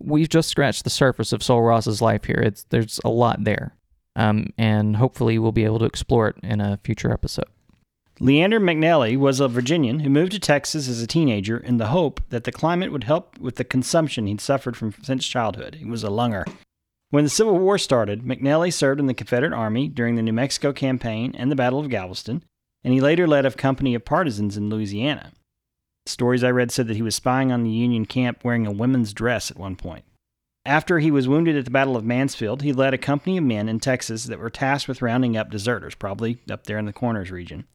We've 0.00 0.28
just 0.28 0.48
scratched 0.48 0.84
the 0.84 0.90
surface 0.90 1.32
of 1.32 1.42
Sul 1.42 1.62
Ross's 1.62 2.00
life 2.02 2.24
here. 2.24 2.40
It's, 2.44 2.64
there's 2.70 3.00
a 3.04 3.08
lot 3.08 3.44
there, 3.44 3.74
um, 4.16 4.52
and 4.56 4.96
hopefully 4.96 5.38
we'll 5.38 5.52
be 5.52 5.64
able 5.64 5.78
to 5.80 5.84
explore 5.84 6.28
it 6.28 6.36
in 6.42 6.60
a 6.60 6.78
future 6.84 7.12
episode. 7.12 7.46
Leander 8.20 8.58
McNelly 8.58 9.16
was 9.16 9.38
a 9.38 9.46
Virginian 9.46 10.00
who 10.00 10.10
moved 10.10 10.32
to 10.32 10.40
Texas 10.40 10.88
as 10.88 11.00
a 11.00 11.06
teenager 11.06 11.56
in 11.56 11.76
the 11.76 11.88
hope 11.88 12.20
that 12.30 12.42
the 12.42 12.50
climate 12.50 12.90
would 12.90 13.04
help 13.04 13.38
with 13.38 13.54
the 13.54 13.64
consumption 13.64 14.26
he'd 14.26 14.40
suffered 14.40 14.76
from 14.76 14.92
since 15.02 15.26
childhood. 15.26 15.76
He 15.76 15.84
was 15.84 16.02
a 16.02 16.10
lunger. 16.10 16.44
When 17.10 17.24
the 17.24 17.30
Civil 17.30 17.58
War 17.58 17.78
started, 17.78 18.22
McNelly 18.22 18.72
served 18.72 18.98
in 18.98 19.06
the 19.06 19.14
Confederate 19.14 19.52
Army 19.52 19.88
during 19.88 20.16
the 20.16 20.22
New 20.22 20.32
Mexico 20.32 20.72
Campaign 20.72 21.34
and 21.38 21.50
the 21.50 21.56
Battle 21.56 21.78
of 21.78 21.88
Galveston, 21.88 22.42
and 22.82 22.92
he 22.92 23.00
later 23.00 23.26
led 23.26 23.46
a 23.46 23.52
company 23.52 23.94
of 23.94 24.04
partisans 24.04 24.56
in 24.56 24.68
Louisiana. 24.68 25.32
Stories 26.08 26.42
I 26.42 26.50
read 26.50 26.70
said 26.70 26.88
that 26.88 26.96
he 26.96 27.02
was 27.02 27.14
spying 27.14 27.52
on 27.52 27.62
the 27.62 27.70
Union 27.70 28.06
camp 28.06 28.44
wearing 28.44 28.66
a 28.66 28.72
women's 28.72 29.12
dress 29.12 29.50
at 29.50 29.58
one 29.58 29.76
point. 29.76 30.04
After 30.64 30.98
he 30.98 31.10
was 31.10 31.28
wounded 31.28 31.56
at 31.56 31.64
the 31.64 31.70
Battle 31.70 31.96
of 31.96 32.04
Mansfield, 32.04 32.62
he 32.62 32.72
led 32.72 32.92
a 32.92 32.98
company 32.98 33.38
of 33.38 33.44
men 33.44 33.68
in 33.68 33.80
Texas 33.80 34.24
that 34.24 34.38
were 34.38 34.50
tasked 34.50 34.88
with 34.88 35.00
rounding 35.00 35.36
up 35.36 35.50
deserters, 35.50 35.94
probably 35.94 36.40
up 36.50 36.64
there 36.64 36.78
in 36.78 36.84
the 36.84 36.92
Corners 36.92 37.30
region. 37.30 37.66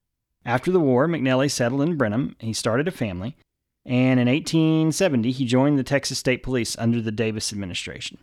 After 0.46 0.72
the 0.72 0.80
war, 0.80 1.08
McNelly 1.08 1.50
settled 1.50 1.82
in 1.82 1.96
Brenham. 1.96 2.36
He 2.40 2.54
started 2.54 2.88
a 2.88 2.92
family. 2.92 3.36
And 3.86 4.20
in 4.20 4.28
1870, 4.28 5.32
he 5.32 5.46
joined 5.46 5.78
the 5.78 5.84
Texas 5.84 6.20
State 6.20 6.44
Police 6.44 6.78
under 6.78 7.02
the 7.02 7.12
Davis 7.12 7.52
administration. 7.52 8.18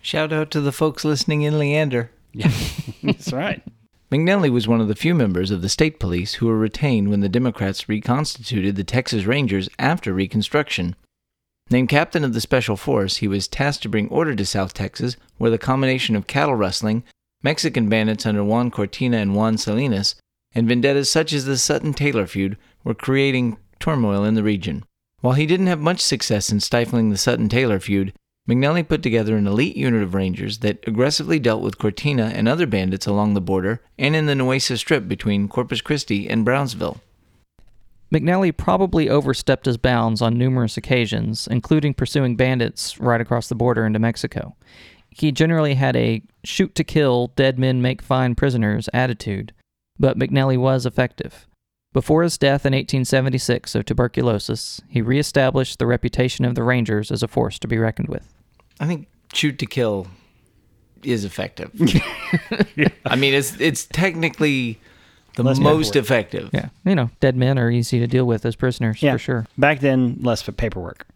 Shout 0.00 0.32
out 0.32 0.50
to 0.50 0.60
the 0.60 0.72
folks 0.72 1.04
listening 1.04 1.42
in 1.42 1.58
Leander. 1.58 2.10
Yeah, 2.32 2.52
that's 3.02 3.32
right. 3.32 3.62
McNelly 4.12 4.50
was 4.50 4.68
one 4.68 4.82
of 4.82 4.88
the 4.88 4.94
few 4.94 5.14
members 5.14 5.50
of 5.50 5.62
the 5.62 5.70
state 5.70 5.98
police 5.98 6.34
who 6.34 6.46
were 6.46 6.58
retained 6.58 7.08
when 7.08 7.20
the 7.20 7.30
Democrats 7.30 7.88
reconstituted 7.88 8.76
the 8.76 8.84
Texas 8.84 9.24
Rangers 9.24 9.70
after 9.78 10.12
Reconstruction. 10.12 10.94
Named 11.70 11.88
captain 11.88 12.22
of 12.22 12.34
the 12.34 12.40
special 12.42 12.76
force, 12.76 13.16
he 13.16 13.28
was 13.28 13.48
tasked 13.48 13.82
to 13.84 13.88
bring 13.88 14.08
order 14.08 14.34
to 14.34 14.44
South 14.44 14.74
Texas, 14.74 15.16
where 15.38 15.50
the 15.50 15.56
combination 15.56 16.14
of 16.14 16.26
cattle 16.26 16.54
rustling, 16.54 17.04
Mexican 17.42 17.88
bandits 17.88 18.26
under 18.26 18.44
Juan 18.44 18.70
Cortina 18.70 19.16
and 19.16 19.34
Juan 19.34 19.56
Salinas, 19.56 20.14
and 20.54 20.68
vendettas 20.68 21.10
such 21.10 21.32
as 21.32 21.46
the 21.46 21.56
Sutton 21.56 21.94
Taylor 21.94 22.26
feud 22.26 22.58
were 22.84 22.92
creating 22.92 23.56
turmoil 23.80 24.24
in 24.24 24.34
the 24.34 24.42
region. 24.42 24.84
While 25.20 25.34
he 25.34 25.46
didn't 25.46 25.68
have 25.68 25.80
much 25.80 26.00
success 26.00 26.52
in 26.52 26.60
stifling 26.60 27.08
the 27.08 27.16
Sutton 27.16 27.48
Taylor 27.48 27.80
feud, 27.80 28.12
McNelly 28.48 28.86
put 28.86 29.02
together 29.02 29.36
an 29.36 29.46
elite 29.46 29.76
unit 29.76 30.02
of 30.02 30.14
Rangers 30.14 30.58
that 30.58 30.82
aggressively 30.86 31.38
dealt 31.38 31.62
with 31.62 31.78
Cortina 31.78 32.32
and 32.34 32.48
other 32.48 32.66
bandits 32.66 33.06
along 33.06 33.34
the 33.34 33.40
border 33.40 33.80
and 33.98 34.16
in 34.16 34.26
the 34.26 34.34
Nueces 34.34 34.80
Strip 34.80 35.06
between 35.06 35.48
Corpus 35.48 35.80
Christi 35.80 36.28
and 36.28 36.44
Brownsville. 36.44 37.00
McNelly 38.12 38.54
probably 38.54 39.08
overstepped 39.08 39.64
his 39.64 39.76
bounds 39.76 40.20
on 40.20 40.36
numerous 40.36 40.76
occasions, 40.76 41.46
including 41.46 41.94
pursuing 41.94 42.36
bandits 42.36 42.98
right 42.98 43.20
across 43.20 43.48
the 43.48 43.54
border 43.54 43.86
into 43.86 44.00
Mexico. 44.00 44.56
He 45.08 45.30
generally 45.30 45.74
had 45.74 45.94
a 45.94 46.22
shoot 46.44 46.74
to 46.74 46.84
kill, 46.84 47.28
dead 47.36 47.58
men 47.58 47.80
make 47.80 48.02
fine 48.02 48.34
prisoners 48.34 48.88
attitude, 48.92 49.54
but 49.98 50.18
McNelly 50.18 50.58
was 50.58 50.84
effective. 50.84 51.46
Before 51.92 52.22
his 52.22 52.38
death 52.38 52.64
in 52.64 52.72
1876 52.72 53.74
of 53.74 53.84
tuberculosis, 53.84 54.80
he 54.88 55.02
reestablished 55.02 55.78
the 55.78 55.86
reputation 55.86 56.44
of 56.44 56.54
the 56.54 56.62
Rangers 56.62 57.10
as 57.10 57.22
a 57.22 57.28
force 57.28 57.58
to 57.58 57.68
be 57.68 57.76
reckoned 57.78 58.08
with. 58.08 58.32
I 58.80 58.86
think 58.86 59.08
shoot 59.34 59.58
to 59.58 59.66
kill 59.66 60.06
is 61.02 61.24
effective. 61.24 61.70
I 63.04 63.16
mean, 63.16 63.34
it's 63.34 63.60
it's 63.60 63.84
technically 63.84 64.78
the 65.36 65.42
Less 65.42 65.58
most 65.58 65.92
paperwork. 65.92 66.04
effective. 66.04 66.50
Yeah, 66.52 66.68
you 66.84 66.94
know, 66.94 67.10
dead 67.20 67.36
men 67.36 67.58
are 67.58 67.70
easy 67.70 67.98
to 68.00 68.06
deal 68.06 68.24
with 68.26 68.44
as 68.46 68.56
prisoners, 68.56 69.02
Yeah. 69.02 69.12
for 69.12 69.18
sure. 69.18 69.46
Back 69.58 69.80
then, 69.80 70.16
less 70.20 70.40
for 70.42 70.52
paperwork. 70.52 71.06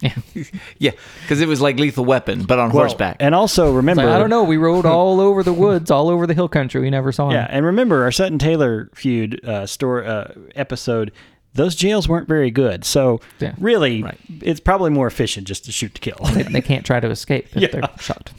Yeah. 0.00 0.14
Yeah, 0.78 0.90
because 1.22 1.40
it 1.40 1.48
was 1.48 1.60
like 1.60 1.78
Lethal 1.78 2.04
Weapon, 2.04 2.44
but 2.44 2.58
on 2.58 2.68
Well, 2.70 2.80
horseback. 2.84 3.16
And 3.20 3.34
also 3.34 3.72
remember, 3.72 4.04
like, 4.04 4.14
I 4.14 4.18
don't 4.18 4.28
know. 4.30 4.44
We 4.44 4.58
rode 4.58 4.84
all 4.86 5.20
over 5.20 5.42
the 5.42 5.52
woods, 5.54 5.90
all 5.90 6.08
over 6.10 6.26
the 6.26 6.34
hill 6.34 6.48
country. 6.48 6.80
We 6.82 6.90
never 6.90 7.12
saw 7.12 7.28
him. 7.28 7.34
Yeah, 7.34 7.46
and 7.48 7.64
remember 7.64 8.02
our 8.04 8.12
Sutton 8.12 8.38
Taylor 8.38 8.90
feud 8.94 9.42
uh, 9.44 9.66
store 9.66 10.04
uh, 10.04 10.32
episode. 10.54 11.12
Those 11.54 11.74
jails 11.74 12.06
weren't 12.06 12.28
very 12.28 12.50
good, 12.50 12.84
so 12.84 13.20
Yeah. 13.38 13.54
really, 13.58 14.02
Right. 14.02 14.18
it's 14.42 14.60
probably 14.60 14.90
more 14.90 15.06
efficient 15.06 15.46
just 15.46 15.64
to 15.64 15.72
shoot 15.72 15.94
to 15.94 16.00
kill. 16.02 16.18
They, 16.34 16.42
they 16.42 16.60
can't 16.60 16.84
try 16.84 17.00
to 17.00 17.08
escape 17.08 17.46
if 17.56 17.56
Yeah. 17.62 17.68
they're 17.68 17.82
shot. 17.98 18.32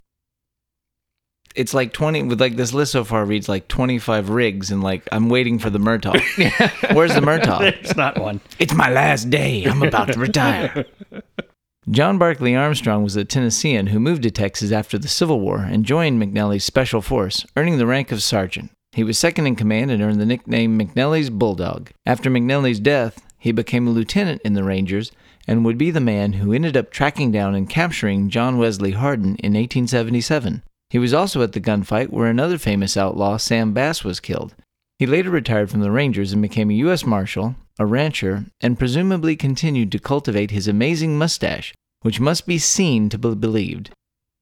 It's 1.58 1.74
like 1.74 1.92
twenty 1.92 2.22
with 2.22 2.40
like 2.40 2.56
this 2.56 2.74
list 2.74 2.92
so 2.92 3.04
far 3.04 3.26
reads 3.26 3.50
like 3.50 3.68
twenty 3.68 3.98
five 3.98 4.30
Riggs, 4.30 4.72
and 4.72 4.84
like 4.84 5.08
I'm 5.12 5.28
waiting 5.28 5.58
for 5.58 5.72
the 5.72 5.80
Murtaugh. 5.80 6.94
Where's 6.96 7.16
the 7.16 7.22
Murtaugh? 7.22 7.62
It's 7.62 7.96
not 7.96 8.20
one. 8.20 8.40
It's 8.60 8.76
my 8.76 8.92
last 8.92 9.30
day. 9.32 9.66
I'm 9.66 9.82
about 9.82 10.14
to 10.14 10.20
retire. 10.20 10.86
John 11.90 12.18
Barkley 12.18 12.56
Armstrong 12.56 13.02
was 13.02 13.16
a 13.16 13.26
Tennessean 13.26 13.88
who 13.88 14.00
moved 14.00 14.24
to 14.24 14.32
Texas 14.32 14.72
after 14.72 14.98
the 14.98 15.08
Civil 15.08 15.40
War 15.40 15.60
and 15.60 15.86
joined 15.86 16.22
McNelly's 16.22 16.66
Special 16.66 17.02
Force, 17.02 17.46
earning 17.56 17.78
the 17.78 17.88
rank 17.88 18.12
of 18.12 18.22
sergeant. 18.22 18.72
He 18.92 19.04
was 19.04 19.18
second 19.18 19.48
in 19.48 19.56
command 19.56 19.90
and 19.90 20.02
earned 20.04 20.20
the 20.20 20.26
nickname 20.26 20.78
McNelly's 20.78 21.30
Bulldog. 21.30 21.92
After 22.06 22.30
McNelly's 22.30 22.80
death, 22.80 23.22
he 23.40 23.52
became 23.52 23.88
a 23.88 23.92
lieutenant 23.92 24.42
in 24.44 24.54
the 24.54 24.64
Rangers 24.64 25.12
and 25.48 25.64
would 25.64 25.78
be 25.78 25.90
the 25.90 26.02
man 26.02 26.34
who 26.34 26.52
ended 26.52 26.76
up 26.76 26.92
tracking 26.92 27.32
down 27.32 27.56
and 27.56 27.70
capturing 27.70 28.30
John 28.30 28.58
Wesley 28.58 28.92
Hardin 28.92 29.38
in 29.38 29.54
1877. 29.54 30.64
He 30.90 31.00
was 31.00 31.14
also 31.14 31.42
at 31.42 31.52
the 31.52 31.60
gunfight 31.60 32.10
where 32.10 32.28
another 32.28 32.58
famous 32.58 32.96
outlaw, 32.96 33.38
Sam 33.38 33.74
Bass, 33.74 34.04
was 34.04 34.20
killed. 34.20 34.56
He 35.00 35.06
later 35.06 35.30
retired 35.30 35.70
from 35.70 35.82
the 35.82 35.92
Rangers 35.92 36.34
and 36.34 36.42
became 36.42 36.72
a 36.72 36.76
U.S. 36.76 37.06
Marshal, 37.06 37.56
a 37.78 37.86
rancher, 37.86 38.46
and 38.62 38.80
presumably 38.80 39.36
continued 39.36 39.92
to 39.92 40.00
cultivate 40.00 40.52
his 40.52 40.68
amazing 40.68 41.18
mustache, 41.18 41.74
which 42.02 42.20
must 42.20 42.48
be 42.48 42.58
seen 42.58 43.10
to 43.10 43.18
be 43.18 43.36
believed. 43.36 43.92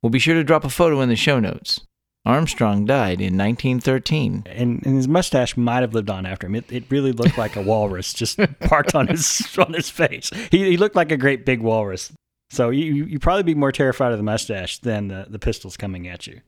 We'll 0.01 0.11
be 0.11 0.19
sure 0.19 0.35
to 0.35 0.43
drop 0.43 0.63
a 0.63 0.69
photo 0.69 1.01
in 1.01 1.09
the 1.09 1.15
show 1.15 1.39
notes. 1.39 1.81
Armstrong 2.25 2.85
died 2.85 3.21
in 3.21 3.37
1913. 3.37 4.43
And, 4.47 4.85
and 4.85 4.95
his 4.95 5.07
mustache 5.07 5.55
might 5.55 5.81
have 5.81 5.93
lived 5.93 6.09
on 6.09 6.25
after 6.25 6.47
him. 6.47 6.55
It, 6.55 6.71
it 6.71 6.83
really 6.89 7.11
looked 7.11 7.37
like 7.37 7.55
a 7.55 7.61
walrus 7.61 8.13
just 8.13 8.39
parked 8.61 8.95
on 8.95 9.07
his 9.07 9.55
on 9.57 9.73
his 9.73 9.89
face. 9.89 10.31
He, 10.51 10.71
he 10.71 10.77
looked 10.77 10.95
like 10.95 11.11
a 11.11 11.17
great 11.17 11.45
big 11.45 11.61
walrus. 11.61 12.11
So 12.49 12.69
you 12.69 12.85
you 12.85 13.05
you'd 13.05 13.21
probably 13.21 13.43
be 13.43 13.55
more 13.55 13.71
terrified 13.71 14.11
of 14.11 14.17
the 14.17 14.23
mustache 14.23 14.79
than 14.79 15.07
the, 15.07 15.25
the 15.29 15.39
pistols 15.39 15.77
coming 15.77 16.07
at 16.07 16.27
you. 16.27 16.41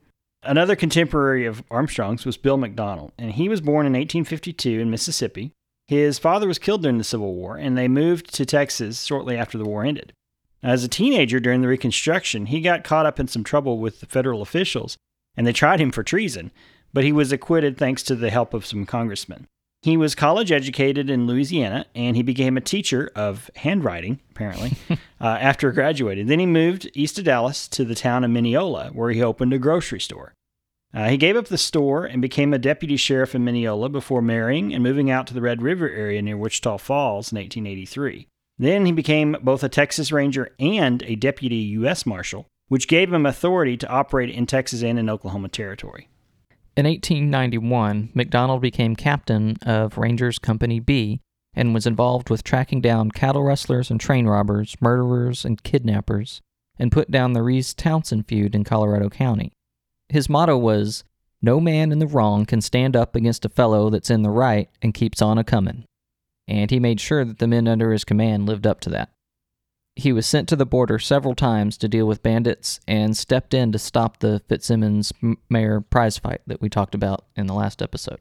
Another 0.44 0.75
contemporary 0.75 1.46
of 1.46 1.63
Armstrong's 1.72 2.25
was 2.25 2.38
Bill 2.38 2.58
McDonald, 2.58 3.12
and 3.18 3.32
he 3.32 3.50
was 3.50 3.60
born 3.60 3.86
in 3.86 3.94
1852 3.94 4.80
in 4.80 4.92
Mississippi. 4.92 5.51
His 5.88 6.20
father 6.20 6.48
was 6.48 6.60
killed 6.60 6.84
during 6.84 6.98
the 6.98 7.04
Civil 7.04 7.34
War, 7.34 7.58
and 7.58 7.77
they 7.77 7.88
moved 7.88 8.34
to 8.36 8.46
Texas 8.46 9.04
shortly 9.04 9.36
after 9.38 9.58
the 9.58 9.66
war 9.66 9.84
ended. 9.84 10.13
As 10.62 10.84
a 10.84 10.89
teenager 10.89 11.39
during 11.39 11.62
the 11.62 11.68
Reconstruction, 11.68 12.48
he 12.48 12.62
got 12.62 12.84
caught 12.84 13.06
up 13.06 13.20
in 13.20 13.27
some 13.27 13.44
trouble 13.44 13.80
with 13.80 14.00
the 14.00 14.06
federal 14.06 14.42
officials, 14.42 14.98
and 15.36 15.48
they 15.48 15.54
tried 15.54 15.80
him 15.80 15.92
for 15.92 16.04
treason, 16.04 16.51
but 16.94 17.04
he 17.04 17.12
was 17.12 17.32
acquitted 17.32 17.77
thanks 17.77 18.04
to 18.04 18.16
the 18.16 18.30
help 18.30 18.54
of 18.54 18.66
some 18.66 18.86
congressmen. 18.86 19.48
He 19.84 19.96
was 19.96 20.15
college 20.15 20.51
educated 20.51 21.10
in 21.10 21.27
Louisiana, 21.27 21.86
and 21.93 22.15
he 22.15 22.24
became 22.24 22.57
a 22.57 22.62
teacher 22.62 23.12
of 23.15 23.50
handwriting, 23.55 24.19
apparently, 24.31 24.74
uh, 24.89 24.98
after 25.25 25.72
graduating. 25.72 26.27
Then 26.27 26.39
he 26.39 26.46
moved 26.46 26.89
east 26.93 27.19
of 27.19 27.25
Dallas 27.25 27.67
to 27.69 27.86
the 27.86 27.96
town 27.96 28.24
of 28.24 28.31
Mineola, 28.31 28.89
where 28.89 29.12
he 29.12 29.22
opened 29.22 29.53
a 29.53 29.60
grocery 29.60 30.00
store. 30.00 30.34
Uh, 30.93 31.10
he 31.10 31.17
gave 31.17 31.36
up 31.36 31.48
the 31.48 31.57
store 31.57 32.05
and 32.05 32.22
became 32.22 32.53
a 32.53 32.60
deputy 32.60 32.98
sheriff 32.98 33.36
in 33.36 33.43
Mineola 33.43 33.89
before 33.89 34.22
marrying 34.22 34.74
and 34.74 34.81
moving 34.81 35.12
out 35.12 35.27
to 35.27 35.34
the 35.34 35.41
Red 35.41 35.62
River 35.62 35.89
area 35.89 36.22
near 36.22 36.38
Wichita 36.38 36.77
Falls 36.77 37.31
in 37.31 37.38
1883. 37.38 38.27
Then 38.57 38.86
he 38.86 38.91
became 38.91 39.38
both 39.43 39.63
a 39.63 39.69
Texas 39.69 40.12
Ranger 40.12 40.55
and 40.60 41.03
a 41.03 41.15
deputy 41.15 41.57
U.S. 41.57 42.05
Marshal, 42.05 42.48
which 42.67 42.88
gave 42.88 43.13
him 43.13 43.25
authority 43.25 43.77
to 43.77 43.89
operate 43.89 44.31
in 44.31 44.48
Texas 44.48 44.81
and 44.81 44.98
in 44.98 45.10
Oklahoma 45.10 45.50
Territory. 45.50 46.10
In 46.77 46.86
1891, 46.86 48.12
McDonald 48.13 48.62
became 48.62 48.96
captain 48.96 49.57
of 49.63 49.98
Rangers 49.98 50.38
Company 50.38 50.79
B 50.79 51.22
and 51.55 51.74
was 51.74 51.88
involved 51.88 52.29
with 52.29 52.43
tracking 52.43 52.81
down 52.81 53.10
cattle 53.10 53.41
rustlers 53.41 53.89
and 53.89 54.00
train 54.00 54.27
robbers, 54.27 54.75
murderers, 54.79 55.43
and 55.43 55.63
kidnappers, 55.63 56.43
and 56.77 56.91
put 56.91 57.10
down 57.10 57.34
the 57.34 57.41
Reese 57.41 57.74
Townsend 57.74 58.27
feud 58.27 58.53
in 58.53 58.63
Colorado 58.63 59.10
County. 59.10 59.53
His 60.10 60.29
motto 60.29 60.55
was, 60.55 61.03
No 61.41 61.60
man 61.60 61.91
in 61.91 61.98
the 61.98 62.05
wrong 62.05 62.46
can 62.46 62.62
stand 62.62 62.96
up 62.96 63.15
against 63.15 63.43
a 63.43 63.50
fellow 63.50 63.89
that's 63.89 64.12
in 64.12 64.22
the 64.22 64.29
right 64.29 64.69
and 64.79 64.93
keeps 64.93 65.19
on 65.19 65.39
a 65.39 65.43
comin'. 65.43 65.84
And 66.48 66.69
he 66.69 66.79
made 66.79 67.01
sure 67.01 67.25
that 67.25 67.39
the 67.39 67.48
men 67.48 67.67
under 67.67 67.91
his 67.91 68.05
command 68.05 68.46
lived 68.46 68.67
up 68.67 68.81
to 68.81 68.91
that. 68.91 69.10
He 69.98 70.13
was 70.13 70.27
sent 70.27 70.48
to 70.50 70.56
the 70.56 70.63
border 70.63 71.00
several 71.00 71.34
times 71.34 71.75
to 71.80 71.88
deal 71.88 72.06
with 72.06 72.22
bandits 72.22 72.80
and 72.88 73.18
stepped 73.18 73.56
in 73.56 73.72
to 73.72 73.80
stop 73.80 74.20
the 74.20 74.44
Fitzsimmons 74.48 75.12
Maher 75.50 75.82
prize 75.82 76.20
fight 76.20 76.42
that 76.46 76.62
we 76.62 76.70
talked 76.70 76.94
about 76.94 77.25
in 77.36 77.48
the 77.48 77.56
last 77.56 77.82
episode. 77.82 78.20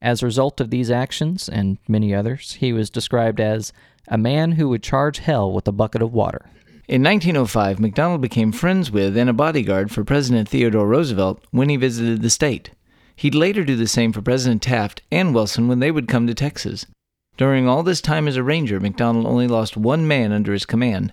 As 0.00 0.22
a 0.22 0.26
result 0.26 0.58
of 0.58 0.70
these 0.70 0.90
actions 0.90 1.50
and 1.50 1.76
many 1.86 2.14
others, 2.14 2.54
he 2.54 2.72
was 2.72 2.88
described 2.88 3.40
as 3.40 3.74
a 4.08 4.16
man 4.16 4.52
who 4.52 4.70
would 4.70 4.82
charge 4.82 5.18
hell 5.18 5.52
with 5.52 5.68
a 5.68 5.72
bucket 5.72 6.00
of 6.00 6.14
water. 6.14 6.46
In 6.88 7.02
1905, 7.02 7.78
McDonald 7.78 8.22
became 8.22 8.50
friends 8.50 8.90
with 8.90 9.14
and 9.14 9.28
a 9.28 9.34
bodyguard 9.34 9.90
for 9.90 10.04
President 10.04 10.48
Theodore 10.48 10.88
Roosevelt 10.88 11.44
when 11.50 11.68
he 11.68 11.76
visited 11.76 12.22
the 12.22 12.30
state. 12.30 12.70
He'd 13.16 13.34
later 13.34 13.64
do 13.64 13.76
the 13.76 13.86
same 13.86 14.14
for 14.14 14.22
President 14.22 14.62
Taft 14.62 15.02
and 15.12 15.34
Wilson 15.34 15.68
when 15.68 15.80
they 15.80 15.90
would 15.90 16.08
come 16.08 16.26
to 16.26 16.32
Texas. 16.32 16.86
During 17.42 17.66
all 17.68 17.82
this 17.82 18.00
time 18.00 18.28
as 18.28 18.36
a 18.36 18.42
ranger, 18.44 18.78
McDonald 18.78 19.26
only 19.26 19.48
lost 19.48 19.76
one 19.76 20.06
man 20.06 20.30
under 20.30 20.52
his 20.52 20.64
command. 20.64 21.12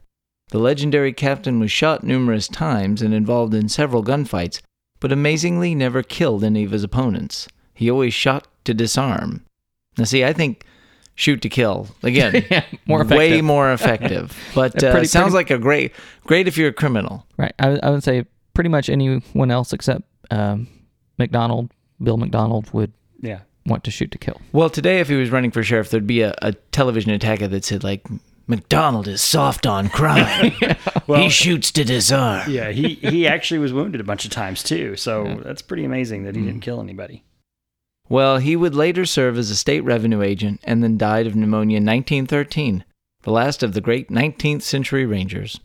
The 0.51 0.59
legendary 0.59 1.11
captain 1.11 1.59
was 1.59 1.71
shot 1.71 2.03
numerous 2.03 2.47
times 2.47 3.01
and 3.01 3.15
involved 3.15 3.55
in 3.55 3.67
several 3.67 4.03
gunfights, 4.03 4.61
but 4.99 5.11
amazingly 5.11 5.73
never 5.73 6.03
killed 6.03 6.43
any 6.43 6.63
of 6.63 6.69
his 6.69 6.83
opponents. 6.83 7.47
He 7.73 7.89
always 7.89 8.13
shot 8.13 8.47
to 8.65 8.75
disarm. 8.75 9.43
Now, 9.97 10.03
see, 10.03 10.23
I 10.23 10.33
think 10.33 10.65
shoot 11.15 11.41
to 11.41 11.49
kill 11.49 11.87
again, 12.03 12.45
more 12.85 13.03
way 13.03 13.41
more 13.41 13.73
effective. 13.73 14.37
But 14.53 14.83
uh, 14.83 14.91
Pretty- 14.91 15.07
sounds 15.07 15.33
pretty- 15.33 15.35
like 15.35 15.49
a 15.49 15.57
great, 15.57 15.93
great 16.27 16.47
if 16.47 16.59
you're 16.59 16.69
a 16.69 16.73
criminal. 16.73 17.25
Right. 17.37 17.55
I, 17.57 17.79
I 17.81 17.89
would 17.89 18.03
say 18.03 18.25
pretty 18.53 18.69
much 18.69 18.87
anyone 18.87 19.49
else 19.49 19.73
except 19.73 20.03
um, 20.29 20.67
McDonald, 21.17 21.71
Bill 22.03 22.17
McDonald, 22.17 22.71
would 22.71 22.93
Yeah. 23.19 23.39
Want 23.65 23.83
to 23.83 23.91
shoot 23.91 24.11
to 24.11 24.17
kill. 24.17 24.41
Well, 24.51 24.69
today, 24.69 24.99
if 24.99 25.09
he 25.09 25.15
was 25.15 25.29
running 25.29 25.51
for 25.51 25.63
sheriff, 25.63 25.89
there'd 25.89 26.07
be 26.07 26.21
a, 26.21 26.35
a 26.41 26.53
television 26.71 27.11
attacker 27.11 27.47
that 27.47 27.65
said 27.65 27.83
like, 27.83 28.07
"McDonald 28.47 29.07
is 29.07 29.21
soft 29.21 29.65
on 29.65 29.89
crime. 29.89 30.53
Well- 31.07 31.21
he 31.21 31.29
shoots 31.29 31.71
to 31.71 31.83
disarm." 31.83 32.51
Yeah, 32.51 32.71
he, 32.71 32.95
he 32.95 33.27
actually 33.27 33.59
was 33.59 33.73
wounded 33.73 33.99
a 33.99 34.03
bunch 34.03 34.25
of 34.25 34.31
times 34.31 34.61
too, 34.61 34.95
so 34.95 35.41
that's 35.43 35.63
pretty 35.63 35.83
amazing 35.83 36.23
that 36.23 36.35
he 36.35 36.41
didn't 36.41 36.55
mm-hmm. 36.55 36.61
kill 36.61 36.81
anybody. 36.81 37.23
Well, 38.09 38.39
he 38.39 38.55
would 38.55 38.73
later 38.73 39.05
serve 39.05 39.37
as 39.37 39.51
a 39.51 39.55
state 39.55 39.81
revenue 39.81 40.21
agent 40.23 40.59
and 40.63 40.83
then 40.83 40.97
died 40.97 41.27
of 41.27 41.35
pneumonia 41.35 41.77
in 41.77 41.85
1913, 41.85 42.83
the 43.21 43.31
last 43.31 43.61
of 43.61 43.73
the 43.73 43.81
great 43.81 44.09
19th 44.09 44.63
century 44.63 45.05
Rangers. 45.05 45.59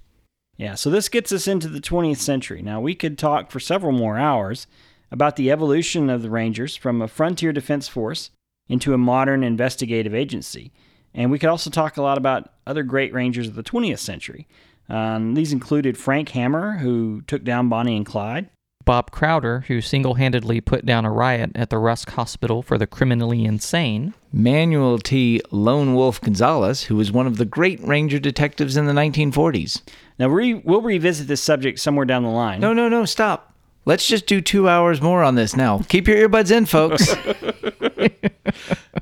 Yeah, 0.56 0.74
so 0.74 0.90
this 0.90 1.08
gets 1.08 1.32
us 1.32 1.48
into 1.48 1.68
the 1.68 1.80
20th 1.80 2.18
century. 2.18 2.62
Now, 2.62 2.80
we 2.80 2.94
could 2.94 3.18
talk 3.18 3.50
for 3.50 3.60
several 3.60 3.92
more 3.92 4.18
hours 4.18 4.66
about 5.14 5.36
the 5.36 5.48
evolution 5.48 6.10
of 6.10 6.22
the 6.22 6.28
Rangers 6.28 6.74
from 6.74 7.00
a 7.00 7.06
frontier 7.06 7.52
defense 7.52 7.86
force 7.86 8.32
into 8.68 8.94
a 8.94 8.98
modern 8.98 9.44
investigative 9.44 10.12
agency. 10.12 10.72
And 11.14 11.30
we 11.30 11.38
could 11.38 11.48
also 11.48 11.70
talk 11.70 11.96
a 11.96 12.02
lot 12.02 12.18
about 12.18 12.50
other 12.66 12.82
great 12.82 13.14
Rangers 13.14 13.46
of 13.46 13.54
the 13.54 13.62
20th 13.62 14.00
century. 14.00 14.48
Um, 14.88 15.34
these 15.34 15.52
included 15.52 15.96
Frank 15.96 16.30
Hammer, 16.30 16.78
who 16.78 17.22
took 17.28 17.44
down 17.44 17.68
Bonnie 17.68 17.96
and 17.96 18.04
Clyde, 18.04 18.50
Bob 18.84 19.12
Crowder, 19.12 19.60
who 19.68 19.80
single 19.80 20.14
handedly 20.14 20.60
put 20.60 20.84
down 20.84 21.04
a 21.04 21.12
riot 21.12 21.52
at 21.54 21.70
the 21.70 21.78
Rusk 21.78 22.10
Hospital 22.10 22.60
for 22.60 22.76
the 22.76 22.86
criminally 22.86 23.44
insane. 23.44 24.14
Manuel 24.32 24.98
T. 24.98 25.40
Lone 25.52 25.94
Wolf 25.94 26.20
Gonzaullas, 26.20 26.86
who 26.86 26.96
was 26.96 27.12
one 27.12 27.28
of 27.28 27.36
the 27.36 27.44
great 27.44 27.80
Ranger 27.86 28.18
detectives 28.18 28.76
in 28.76 28.86
the 28.86 28.92
1940s. 28.92 29.80
Now, 30.18 30.28
we, 30.28 30.54
we'll 30.54 30.82
revisit 30.82 31.28
this 31.28 31.40
subject 31.40 31.78
somewhere 31.78 32.04
down 32.04 32.24
the 32.24 32.28
line. 32.30 32.60
No, 32.60 32.72
no, 32.72 32.88
no, 32.88 33.04
stop. 33.04 33.53
Let's 33.86 34.06
just 34.06 34.26
do 34.26 34.40
two 34.40 34.68
hours 34.68 35.02
more 35.02 35.22
on 35.22 35.34
this 35.34 35.54
now. 35.56 35.80
Keep 35.88 36.08
your 36.08 36.28
earbuds 36.28 36.50
in, 36.50 36.66
folks. 36.66 37.14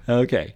Okay. 0.09 0.55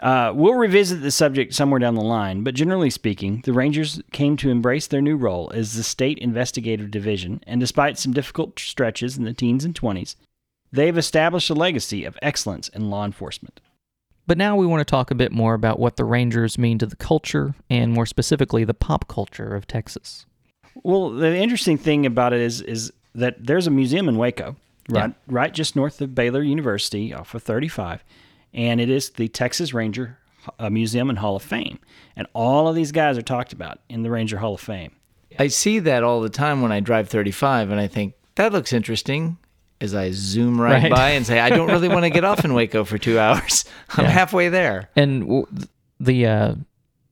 Uh, 0.00 0.32
we'll 0.34 0.54
revisit 0.54 1.00
the 1.00 1.10
subject 1.10 1.54
somewhere 1.54 1.78
down 1.78 1.94
the 1.94 2.02
line, 2.02 2.42
but 2.44 2.54
generally 2.54 2.90
speaking, 2.90 3.40
the 3.44 3.52
Rangers 3.52 4.00
came 4.12 4.36
to 4.38 4.50
embrace 4.50 4.86
their 4.86 5.00
new 5.00 5.16
role 5.16 5.50
as 5.54 5.74
the 5.74 5.82
state 5.82 6.18
investigative 6.18 6.90
division, 6.90 7.40
and 7.46 7.60
despite 7.60 7.98
some 7.98 8.12
difficult 8.12 8.58
stretches 8.58 9.16
in 9.16 9.24
the 9.24 9.32
teens 9.32 9.64
and 9.64 9.74
20s, 9.74 10.16
they've 10.70 10.98
established 10.98 11.48
a 11.48 11.54
legacy 11.54 12.04
of 12.04 12.18
excellence 12.20 12.68
in 12.68 12.90
law 12.90 13.06
enforcement. 13.06 13.60
But 14.26 14.38
now 14.38 14.56
we 14.56 14.66
want 14.66 14.80
to 14.80 14.90
talk 14.90 15.10
a 15.10 15.14
bit 15.14 15.32
more 15.32 15.54
about 15.54 15.78
what 15.78 15.96
the 15.96 16.04
Rangers 16.04 16.58
mean 16.58 16.78
to 16.78 16.86
the 16.86 16.96
culture, 16.96 17.54
and 17.70 17.92
more 17.92 18.06
specifically, 18.06 18.64
the 18.64 18.74
pop 18.74 19.08
culture 19.08 19.54
of 19.54 19.66
Texas. 19.66 20.26
Well, 20.82 21.10
the 21.10 21.34
interesting 21.36 21.78
thing 21.78 22.04
about 22.04 22.34
it 22.34 22.40
is 22.40 22.60
is 22.60 22.92
that 23.16 23.44
there's 23.46 23.66
a 23.66 23.70
museum 23.70 24.08
in 24.08 24.16
Waco, 24.16 24.56
right, 24.88 25.12
right 25.26 25.52
just 25.52 25.74
north 25.76 26.00
of 26.00 26.14
Baylor 26.14 26.42
University, 26.42 27.12
off 27.12 27.34
of 27.34 27.42
35, 27.42 28.04
and 28.54 28.80
it 28.80 28.88
is 28.88 29.10
the 29.10 29.28
Texas 29.28 29.74
Ranger 29.74 30.18
uh, 30.58 30.70
Museum 30.70 31.10
and 31.10 31.18
Hall 31.18 31.36
of 31.36 31.42
Fame, 31.42 31.78
and 32.14 32.26
all 32.32 32.68
of 32.68 32.74
these 32.76 32.92
guys 32.92 33.18
are 33.18 33.22
talked 33.22 33.52
about 33.52 33.80
in 33.88 34.02
the 34.02 34.10
Ranger 34.10 34.38
Hall 34.38 34.54
of 34.54 34.60
Fame. 34.60 34.92
I 35.38 35.48
see 35.48 35.80
that 35.80 36.02
all 36.02 36.20
the 36.20 36.30
time 36.30 36.62
when 36.62 36.72
I 36.72 36.80
drive 36.80 37.08
35, 37.08 37.70
and 37.70 37.80
I 37.80 37.86
think, 37.88 38.14
that 38.36 38.52
looks 38.52 38.72
interesting. 38.72 39.38
As 39.78 39.94
I 39.94 40.10
zoom 40.12 40.58
right, 40.58 40.84
Right. 40.84 40.90
by 40.90 41.10
and 41.10 41.26
say, 41.26 41.38
I 41.38 41.50
don't 41.50 41.70
really 41.70 41.88
want 41.88 42.04
to 42.04 42.10
get 42.10 42.24
off 42.24 42.46
in 42.46 42.54
Waco 42.54 42.84
for 42.84 42.96
two 42.96 43.18
hours. 43.18 43.66
I'm 43.90 44.04
Yeah. 44.06 44.10
halfway 44.10 44.48
there. 44.48 44.88
And 44.96 45.20
w- 45.22 45.46
the 46.00 46.26
uh, 46.26 46.54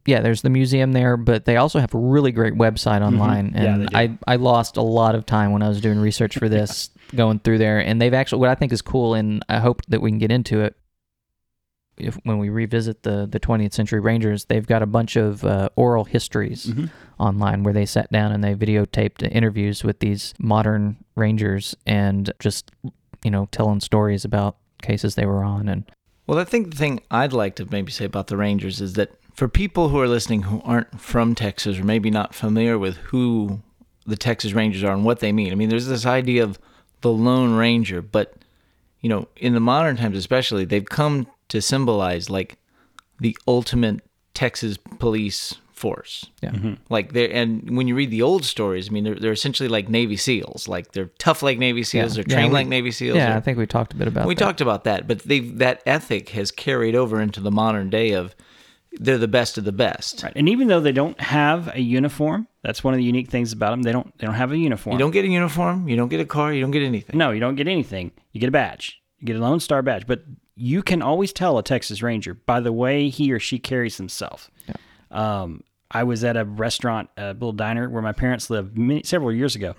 yeah, 0.06 0.20
there's 0.20 0.42
the 0.42 0.50
museum 0.50 0.92
there, 0.92 1.16
but 1.16 1.44
they 1.46 1.56
also 1.56 1.78
have 1.80 1.94
a 1.94 1.99
really 1.99 2.30
great 2.32 2.54
website 2.54 3.00
online. 3.02 3.52
Mm-hmm. 3.52 3.62
Yeah, 3.62 3.75
And 3.75 3.88
do. 3.88 3.96
I 3.96 4.18
I 4.26 4.37
lost 4.37 4.76
a 4.76 4.82
lot 4.82 5.14
of 5.14 5.25
time 5.26 5.52
when 5.52 5.62
I 5.62 5.68
was 5.68 5.80
doing 5.80 5.99
research 5.99 6.37
for 6.38 6.49
this, 6.56 6.90
going 7.14 7.38
through 7.40 7.58
there. 7.58 7.78
And 7.78 8.00
they've 8.00 8.14
actually 8.14 8.40
what 8.40 8.50
I 8.50 8.54
think 8.54 8.73
is 8.73 8.82
cool, 8.82 9.14
and 9.14 9.44
I 9.49 9.58
hope 9.61 9.82
that 9.88 10.00
we 10.00 10.11
can 10.11 10.18
get 10.18 10.30
into 10.30 10.61
it. 10.61 10.76
If 11.96 12.16
when 12.25 12.38
we 12.38 12.49
revisit 12.49 13.04
the 13.04 13.26
the 13.30 13.38
20th 13.38 13.73
century 13.73 14.00
Rangers, 14.00 14.46
they've 14.46 14.66
got 14.66 14.82
a 14.82 14.87
bunch 14.87 15.14
of 15.16 15.44
uh, 15.44 15.68
oral 15.76 16.04
histories 16.04 16.66
Mhm. 16.66 16.90
online 17.20 17.62
where 17.62 17.73
they 17.73 17.87
sat 17.87 18.11
down 18.11 18.32
and 18.32 18.42
they 18.42 18.54
videotaped 18.54 19.23
interviews 19.30 19.84
with 19.84 20.00
these 20.00 20.34
modern 20.40 20.96
Rangers 21.14 21.76
and 21.87 22.32
just 22.40 22.73
you 23.23 23.30
know 23.30 23.46
telling 23.52 23.78
stories 23.80 24.25
about 24.25 24.56
cases 24.82 25.14
they 25.14 25.25
were 25.25 25.44
on 25.44 25.68
and 25.68 25.84
Well, 26.26 26.38
I 26.38 26.44
think 26.44 26.73
the 26.73 26.76
thing 26.76 27.00
I'd 27.12 27.32
like 27.32 27.54
to 27.56 27.66
maybe 27.70 27.92
say 27.92 28.04
about 28.06 28.26
the 28.26 28.37
Rangers 28.37 28.80
is 28.80 28.94
that 28.94 29.11
for 29.34 29.48
people 29.48 29.88
who 29.88 29.98
are 30.00 30.08
listening 30.08 30.42
who 30.42 30.60
aren't 30.64 31.00
from 31.00 31.34
Texas 31.34 31.78
or 31.78 31.84
maybe 31.84 32.10
not 32.10 32.34
familiar 32.34 32.78
with 32.78 32.96
who 32.98 33.60
the 34.06 34.16
Texas 34.16 34.52
Rangers 34.52 34.84
are 34.84 34.92
and 34.92 35.04
what 35.04 35.20
they 35.20 35.32
mean, 35.32 35.52
I 35.52 35.54
mean, 35.56 35.68
there's 35.68 35.86
this 35.86 36.06
idea 36.06 36.42
of 36.44 36.58
the 37.00 37.10
Lone 37.12 37.54
Ranger, 37.54 38.00
but, 38.00 38.34
you 39.00 39.08
know, 39.08 39.28
in 39.36 39.54
the 39.54 39.60
modern 39.60 39.96
times 39.96 40.16
especially, 40.16 40.64
they've 40.64 40.84
come 40.84 41.26
to 41.48 41.60
symbolize 41.60 42.30
like 42.30 42.56
the 43.20 43.36
ultimate 43.46 44.00
Texas 44.34 44.76
police 44.98 45.54
force. 45.72 46.26
yeah. 46.42 46.50
Mm-hmm. 46.50 46.74
Like 46.88 47.12
they 47.12 47.30
and 47.30 47.76
when 47.76 47.88
you 47.88 47.94
read 47.94 48.10
the 48.10 48.23
old 48.23 48.44
stories, 48.44 48.88
I 48.88 48.92
mean, 48.92 49.04
they're, 49.04 49.14
they're 49.16 49.32
essentially 49.32 49.68
like 49.68 49.88
Navy 49.88 50.16
SEAls. 50.16 50.68
Like 50.68 50.92
they're 50.92 51.10
tough 51.18 51.42
like 51.42 51.58
Navy 51.58 51.82
SEAls. 51.82 52.14
They're 52.14 52.25
Yeah, 52.26 52.34
trained 52.36 52.50
we- 52.52 52.54
like 52.54 52.68
Navy 52.68 52.90
SEAls. 52.90 53.16
Yeah, 53.16 53.28
they're- 53.30 53.36
I 53.36 53.40
think 53.40 53.58
we 53.58 53.66
talked 53.66 53.92
a 53.92 53.97
bit 53.97 54.08
about 54.08 54.23
that. 54.23 54.28
we 54.28 54.34
that. 54.34 54.44
talked 54.44 54.60
about 54.60 54.84
that, 54.84 55.06
but 55.08 55.20
they 55.20 55.40
that 55.40 55.82
ethic 55.84 56.30
has 56.30 56.50
carried 56.50 56.94
over 56.94 57.20
into 57.20 57.40
the 57.40 57.50
modern 57.50 57.90
day 57.90 58.12
of 58.12 58.34
they're 59.00 59.19
the 59.19 59.28
best 59.28 59.59
of 59.59 59.65
the 59.65 59.73
best. 59.73 60.23
Right. 60.23 60.33
And 60.37 60.49
even 60.49 60.69
though 60.69 60.80
they 60.80 60.93
don't 60.93 61.21
have 61.21 61.75
a 61.75 61.80
uniform, 61.80 62.47
that's 62.63 62.85
one 62.85 62.95
of 62.95 62.99
the 62.99 63.04
unique 63.04 63.28
things 63.28 63.52
about 63.52 63.71
them. 63.71 63.83
They 63.83 63.93
don't 63.93 64.17
they 64.19 64.26
don't 64.26 64.37
have 64.37 64.52
a 64.52 64.57
uniform. 64.57 64.93
You 64.93 64.99
don't 64.99 65.11
get 65.11 65.25
a 65.25 65.28
uniform, 65.28 65.89
you 65.89 65.97
don't 65.97 66.09
get 66.09 66.21
a 66.21 66.25
car, 66.25 66.52
you 66.52 66.61
don't 66.61 66.71
get 66.71 66.83
anything. 66.83 67.19
No, 67.19 67.30
you 67.30 67.41
don't 67.41 67.57
get 67.57 67.69
anything. 67.69 68.13
You 68.33 68.41
get 68.41 68.49
a 68.49 68.52
badge. 68.52 69.00
You 69.19 69.26
get 69.26 69.37
a 69.37 69.41
Lone 69.41 69.61
Star 69.61 69.83
badge, 69.83 70.07
but 70.07 70.23
you 70.57 70.83
can 70.83 71.02
always 71.02 71.33
tell 71.33 71.59
a 71.59 71.63
Texas 71.63 72.02
Ranger 72.02 72.35
by 72.35 72.61
the 72.61 72.73
way 72.73 73.09
he 73.09 73.33
or 73.33 73.39
she 73.39 73.59
carries 73.59 73.97
himself. 73.97 74.50
Um, 75.11 75.63
I 75.91 76.02
was 76.02 76.25
at 76.25 76.37
a 76.37 76.45
restaurant, 76.45 77.09
a 77.17 77.33
little 77.35 77.52
diner 77.52 77.89
where 77.89 78.02
my 78.02 78.13
parents 78.13 78.50
lived 78.50 78.76
many, 78.76 79.02
several 79.04 79.33
years 79.33 79.54
ago, 79.54 79.75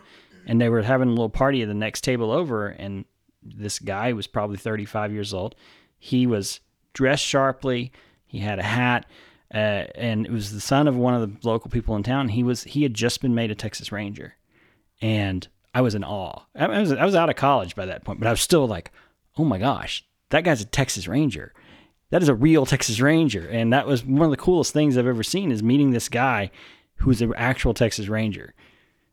and 0.47 0.61
they 0.61 0.69
were 0.69 0.81
having 0.81 1.09
a 1.09 1.11
little 1.11 1.29
party 1.29 1.61
at 1.61 1.67
the 1.67 1.73
next 1.73 2.05
table 2.05 2.31
over, 2.31 2.67
and 2.67 3.03
this 3.43 3.79
guy 3.79 4.13
was 4.13 4.27
probably 4.27 4.57
35 4.57 5.11
years 5.11 5.33
old. 5.33 5.55
He 5.99 6.25
was 6.25 6.61
dressed 6.93 7.25
sharply. 7.25 7.91
He 8.35 8.41
had 8.41 8.59
a 8.59 8.63
hat, 8.63 9.05
uh, 9.53 9.87
and 9.95 10.25
it 10.25 10.31
was 10.31 10.51
the 10.51 10.59
son 10.59 10.89
of 10.89 10.97
one 10.97 11.13
of 11.13 11.21
the 11.21 11.47
local 11.47 11.71
people 11.71 11.95
in 11.95 12.03
town. 12.03 12.27
He 12.27 12.43
was 12.43 12.63
he 12.63 12.83
had 12.83 12.93
just 12.93 13.21
been 13.21 13.33
made 13.33 13.49
a 13.49 13.55
Texas 13.55 13.93
Ranger, 13.93 14.35
and 15.01 15.47
I 15.73 15.79
was 15.79 15.95
in 15.95 16.03
awe. 16.03 16.41
I 16.53 16.65
I 16.65 16.79
was 16.81 16.91
I 16.91 17.05
was 17.05 17.15
out 17.15 17.29
of 17.29 17.37
college 17.37 17.77
by 17.77 17.85
that 17.85 18.03
point, 18.03 18.19
but 18.19 18.27
I 18.27 18.31
was 18.31 18.41
still 18.41 18.67
like, 18.67 18.91
oh 19.37 19.45
my 19.45 19.57
gosh, 19.57 20.03
that 20.31 20.43
guy's 20.43 20.61
a 20.61 20.65
Texas 20.65 21.07
Ranger. 21.07 21.53
That 22.09 22.21
is 22.21 22.27
a 22.27 22.35
real 22.35 22.65
Texas 22.65 22.99
Ranger, 22.99 23.47
and 23.47 23.71
that 23.71 23.87
was 23.87 24.03
one 24.03 24.23
of 24.25 24.31
the 24.31 24.37
coolest 24.37 24.73
things 24.73 24.97
I've 24.97 25.07
ever 25.07 25.23
seen 25.23 25.49
is 25.49 25.63
meeting 25.63 25.91
this 25.91 26.09
guy 26.09 26.51
who's 26.95 27.21
an 27.21 27.33
actual 27.37 27.73
Texas 27.73 28.09
Ranger. 28.09 28.53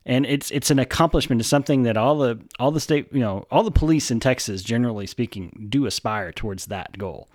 And 0.04 0.26
it's 0.26 0.50
it's 0.50 0.72
an 0.72 0.80
accomplishment. 0.80 1.40
It's 1.40 1.48
something 1.48 1.84
that 1.84 1.96
all 1.96 2.18
the 2.18 2.40
all 2.58 2.72
the 2.72 2.80
state 2.80 3.06
you 3.12 3.20
know 3.20 3.46
all 3.52 3.62
the 3.62 3.70
police 3.70 4.10
in 4.10 4.18
Texas, 4.18 4.64
generally 4.64 5.06
speaking, 5.06 5.68
do 5.70 5.86
aspire 5.86 6.32
towards 6.32 6.66
that 6.66 6.98
goal. 6.98 7.28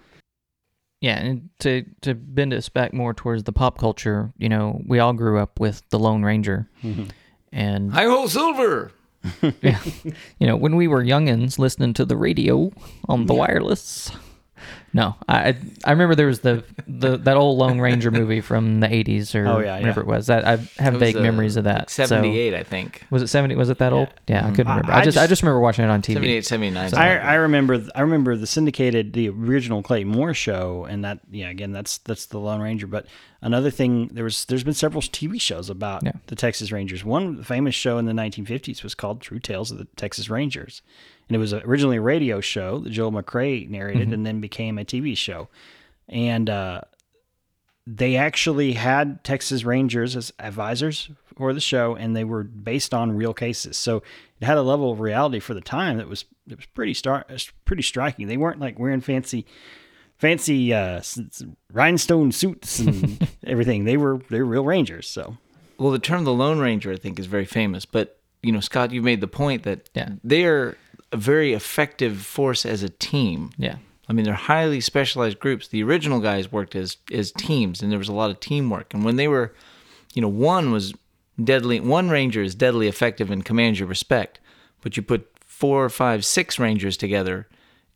Yeah, 1.00 1.20
and 1.20 1.50
to 1.60 1.86
to 2.02 2.16
bend 2.16 2.54
us 2.54 2.70
back 2.70 2.92
more 2.92 3.14
towards 3.14 3.44
the 3.44 3.52
pop 3.52 3.78
culture, 3.78 4.34
you 4.38 4.50
know, 4.50 4.82
we 4.86 5.00
all 5.00 5.14
grew 5.14 5.38
up 5.38 5.60
with 5.60 5.84
the 5.90 6.00
Lone 6.00 6.24
Ranger, 6.24 6.68
mm-hmm. 6.84 7.06
and 7.52 7.94
I 7.94 8.06
hold 8.06 8.32
silver. 8.32 8.92
yeah, 9.62 9.80
you 10.40 10.48
know, 10.48 10.56
when 10.56 10.76
we 10.76 10.88
were 10.88 11.04
youngins 11.04 11.60
listening 11.60 11.94
to 11.94 12.06
the 12.06 12.18
radio 12.18 12.72
on 13.08 13.26
the 13.28 13.34
wireless. 13.34 14.12
No, 14.98 15.16
I 15.30 15.56
I 15.86 15.92
remember 15.92 16.16
there 16.16 16.28
was 16.28 16.40
the, 16.40 16.64
the 16.88 17.18
that 17.18 17.38
old 17.38 17.58
Lone 17.60 17.80
Ranger 17.80 18.10
movie 18.12 18.42
from 18.42 18.80
the 18.80 18.92
eighties 18.94 19.36
or 19.36 19.48
Oh, 19.48 19.60
yeah, 19.60 19.78
whatever 19.80 20.02
yeah. 20.02 20.04
it 20.06 20.08
was. 20.08 20.28
That 20.28 20.44
I 20.46 20.52
have 20.82 20.96
It 20.96 21.00
was, 21.00 21.00
vague 21.00 21.18
uh, 21.18 21.22
memories 21.22 21.56
of 21.56 21.66
that. 21.66 21.90
So- 21.90 22.06
Seventy 22.06 22.40
eight, 22.40 22.54
I 22.56 22.64
think. 22.64 23.04
was 23.12 23.22
it 23.22 23.28
seventy? 23.28 23.56
Was 23.56 23.70
it 23.70 23.78
that 23.78 23.94
old? 23.94 24.10
Yeah, 24.28 24.46
I 24.46 24.50
couldn't 24.50 24.68
remember. 24.70 24.92
I 24.92 25.02
I, 25.02 25.04
just 25.06 25.18
I 25.18 25.22
just- 25.22 25.30
just 25.30 25.42
remember 25.44 25.60
watching 25.60 25.86
it 25.86 25.90
on 25.90 26.02
TV. 26.02 26.14
78, 26.16 26.46
79. 26.46 26.94
I, 26.96 27.18
I 27.20 27.34
remember 27.36 27.86
I 27.96 28.02
remember 28.02 28.36
the 28.36 28.48
syndicated 28.48 29.14
the 29.14 29.30
original 29.30 29.84
Clay 29.84 30.04
Moore 30.04 30.34
show 30.34 30.86
and 30.90 31.06
that 31.06 31.20
yeah 31.30 31.50
again 31.50 31.72
that's 31.72 32.00
that's 32.00 32.26
the 32.26 32.40
Lone 32.40 32.60
Ranger 32.62 32.88
but 32.88 33.06
another 33.44 33.70
thing 33.70 34.08
there 34.08 34.24
was 34.24 34.46
there's 34.46 34.64
been 34.64 34.74
several 34.74 35.04
TV 35.04 35.40
shows 35.40 35.70
about 35.70 36.04
Yeah. 36.04 36.14
the 36.26 36.36
Texas 36.36 36.72
Rangers 36.72 37.06
one 37.06 37.44
famous 37.44 37.76
show 37.76 38.00
in 38.00 38.06
the 38.06 38.14
1950s 38.14 38.82
was 38.82 38.96
called 38.96 39.22
True 39.22 39.38
Tales 39.40 39.70
of 39.70 39.78
the 39.78 39.86
Texas 39.96 40.28
Rangers 40.28 40.82
and 41.30 41.36
it 41.36 41.40
was 41.40 41.54
originally 41.54 41.98
a 41.98 42.02
radio 42.02 42.40
show 42.40 42.80
that 42.80 42.90
Joel 42.90 43.12
McCrea 43.12 43.70
narrated 43.70 44.14
and 44.14 44.26
then 44.26 44.40
became 44.40 44.78
a 44.78 44.86
TV 44.88 45.16
show 45.18 45.48
and 46.10 46.50
uh, 46.50 46.82
they 47.86 48.16
actually 48.18 48.74
had 48.74 49.24
Texas 49.24 49.64
Rangers 49.64 50.16
as 50.16 50.34
advisors 50.40 51.10
for 51.38 51.54
the 51.54 51.62
show, 51.62 51.96
and 51.96 52.16
they 52.16 52.24
were 52.24 52.44
based 52.44 52.94
on 52.94 53.16
real 53.16 53.34
cases. 53.34 53.78
So 53.78 53.98
it 54.42 54.46
had 54.46 54.58
a 54.58 54.62
level 54.62 54.92
of 54.92 55.00
reality 55.00 55.40
for 55.40 55.54
the 55.54 55.62
time 55.62 55.98
that 55.98 56.08
was 56.10 56.26
it 56.50 56.58
was 56.58 56.66
pretty 56.68 56.94
star 56.94 57.26
pretty 57.66 57.84
striking. 57.84 58.28
They 58.28 58.38
weren't 58.38 58.60
like 58.60 58.80
wearing 58.80 59.02
fancy 59.02 59.46
fancy 60.18 60.74
uh, 60.74 60.98
s- 60.98 61.20
s- 61.20 61.44
rhinestone 61.72 62.32
suits 62.32 62.80
and 62.80 63.28
everything. 63.46 63.86
They 63.86 63.98
were 63.98 64.20
they 64.30 64.40
were 64.40 64.46
real 64.46 64.66
Rangers. 64.66 65.08
So 65.08 65.38
Well, 65.78 65.92
the 65.92 66.00
term 66.00 66.24
the 66.24 66.34
Lone 66.34 66.60
Ranger, 66.60 66.92
I 66.92 66.98
think, 66.98 67.20
is 67.20 67.26
very 67.28 67.46
famous. 67.46 67.86
But 67.86 68.20
you 68.42 68.52
know, 68.52 68.60
Scott, 68.60 68.92
you 68.92 69.02
made 69.02 69.22
the 69.22 69.28
point 69.28 69.64
that 69.64 69.90
Yeah. 69.94 70.10
they 70.24 70.46
are 70.46 70.78
a 71.12 71.18
very 71.18 71.54
effective 71.54 72.22
force 72.22 72.66
as 72.66 72.84
a 72.84 72.90
team. 72.90 73.52
Yeah. 73.58 73.78
I 74.10 74.14
mean, 74.14 74.26
they're 74.26 74.34
highly 74.34 74.80
specialized 74.80 75.40
groups. 75.40 75.68
The 75.68 75.84
original 75.84 76.20
guys 76.20 76.52
worked 76.52 76.76
as 76.76 76.98
as 77.12 77.32
teams, 77.32 77.82
and 77.82 77.92
there 77.92 78.00
was 78.00 78.10
a 78.10 78.14
lot 78.14 78.30
of 78.30 78.40
teamwork. 78.40 78.94
And 78.94 79.04
when 79.04 79.18
they 79.18 79.28
were, 79.28 79.54
you 80.14 80.22
know, 80.22 80.28
one 80.28 80.72
was 80.72 80.94
deadly. 81.44 81.80
One 81.80 82.10
ranger 82.10 82.42
is 82.42 82.56
deadly 82.56 82.88
effective 82.88 83.30
and 83.30 83.44
commands 83.44 83.80
your 83.80 83.88
respect. 83.88 84.40
But 84.82 84.96
you 84.96 85.04
put 85.04 85.30
four, 85.46 85.90
five, 85.90 86.24
six 86.24 86.60
rangers 86.60 86.98
together, 86.98 87.48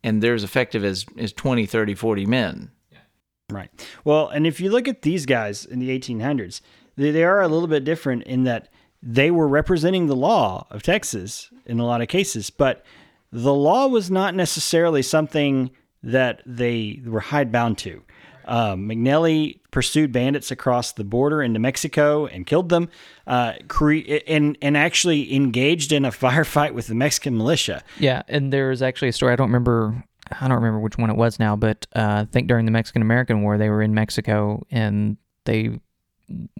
and 0.03 0.21
they're 0.21 0.35
as 0.35 0.43
effective 0.43 0.83
as 0.83 1.05
as 1.17 1.33
20, 1.33 1.65
30, 1.65 1.95
40 1.95 2.25
men. 2.25 2.71
Right. 3.49 3.69
Well, 4.05 4.29
and 4.29 4.47
if 4.47 4.61
you 4.61 4.71
look 4.71 4.87
at 4.87 5.01
these 5.01 5.25
guys 5.25 5.65
in 5.65 5.79
the 5.79 5.89
1800s, 5.97 6.61
they, 6.95 7.11
they 7.11 7.23
are 7.23 7.41
a 7.41 7.49
little 7.49 7.67
bit 7.67 7.83
different 7.83 8.23
in 8.23 8.45
that 8.45 8.69
they 9.03 9.29
were 9.29 9.47
representing 9.47 10.07
the 10.07 10.15
law 10.15 10.67
of 10.69 10.83
Texas 10.83 11.49
in 11.65 11.79
a 11.79 11.85
lot 11.85 12.01
of 12.01 12.07
cases, 12.07 12.49
but 12.49 12.85
the 13.31 13.53
law 13.53 13.87
was 13.87 14.11
not 14.11 14.35
necessarily 14.35 15.01
something 15.01 15.71
that 16.03 16.41
they 16.45 17.01
were 17.05 17.19
hidebound 17.19 17.77
to. 17.79 18.01
Um, 18.45 18.89
McNelly 18.89 19.59
pursued 19.69 20.11
bandits 20.11 20.49
across 20.49 20.93
the 20.93 21.03
border 21.03 21.43
into 21.43 21.59
Mexico 21.59 22.25
and 22.25 22.45
killed 22.45 22.69
them, 22.69 22.89
uh, 23.27 23.53
cre- 23.67 24.17
and 24.27 24.57
and 24.63 24.75
actually 24.75 25.33
engaged 25.35 25.91
in 25.91 26.05
a 26.05 26.11
firefight 26.11 26.73
with 26.73 26.87
the 26.87 26.95
Mexican 26.95 27.37
militia. 27.37 27.83
Yeah, 27.99 28.23
and 28.27 28.51
there 28.51 28.69
was 28.69 28.81
actually 28.81 29.09
a 29.09 29.13
story. 29.13 29.31
I 29.31 29.35
don't 29.35 29.47
remember. 29.49 30.03
I 30.39 30.47
don't 30.47 30.57
remember 30.57 30.79
which 30.79 30.97
one 30.97 31.09
it 31.09 31.17
was 31.17 31.39
now, 31.39 31.55
but 31.55 31.85
uh, 31.95 32.23
I 32.23 32.27
think 32.31 32.47
during 32.47 32.65
the 32.65 32.71
Mexican 32.71 33.01
American 33.01 33.41
War, 33.43 33.57
they 33.57 33.69
were 33.69 33.81
in 33.83 33.93
Mexico 33.93 34.65
and 34.71 35.17
they 35.45 35.79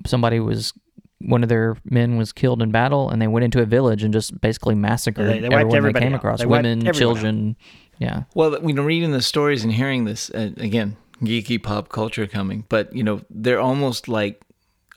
somebody 0.05 0.39
was 0.39 0.73
one 1.19 1.43
of 1.43 1.49
their 1.49 1.77
men 1.85 2.17
was 2.17 2.31
killed 2.33 2.61
in 2.61 2.71
battle, 2.71 3.09
and 3.09 3.21
they 3.21 3.27
went 3.27 3.43
into 3.43 3.61
a 3.61 3.65
village 3.65 4.03
and 4.03 4.11
just 4.13 4.39
basically 4.41 4.75
massacred 4.75 5.27
They- 5.27 5.39
they 5.39 5.55
everyone 5.55 5.93
they 5.93 5.99
came 5.99 6.13
out. 6.13 6.17
across, 6.17 6.39
They 6.39 6.45
women, 6.47 6.91
children. 6.93 7.55
Yeah, 8.01 8.23
Well, 8.33 8.57
you 8.67 8.73
know, 8.73 8.83
reading 8.83 9.11
the 9.11 9.21
stories 9.21 9.63
and 9.63 9.71
hearing 9.71 10.05
this 10.05 10.31
uh, 10.31 10.49
again, 10.57 10.97
geeky 11.21 11.61
pop 11.61 11.89
culture 11.89 12.25
coming, 12.25 12.65
but 12.67 12.93
you 12.95 13.03
know, 13.03 13.21
they're 13.29 13.59
almost 13.59 14.07
like 14.07 14.41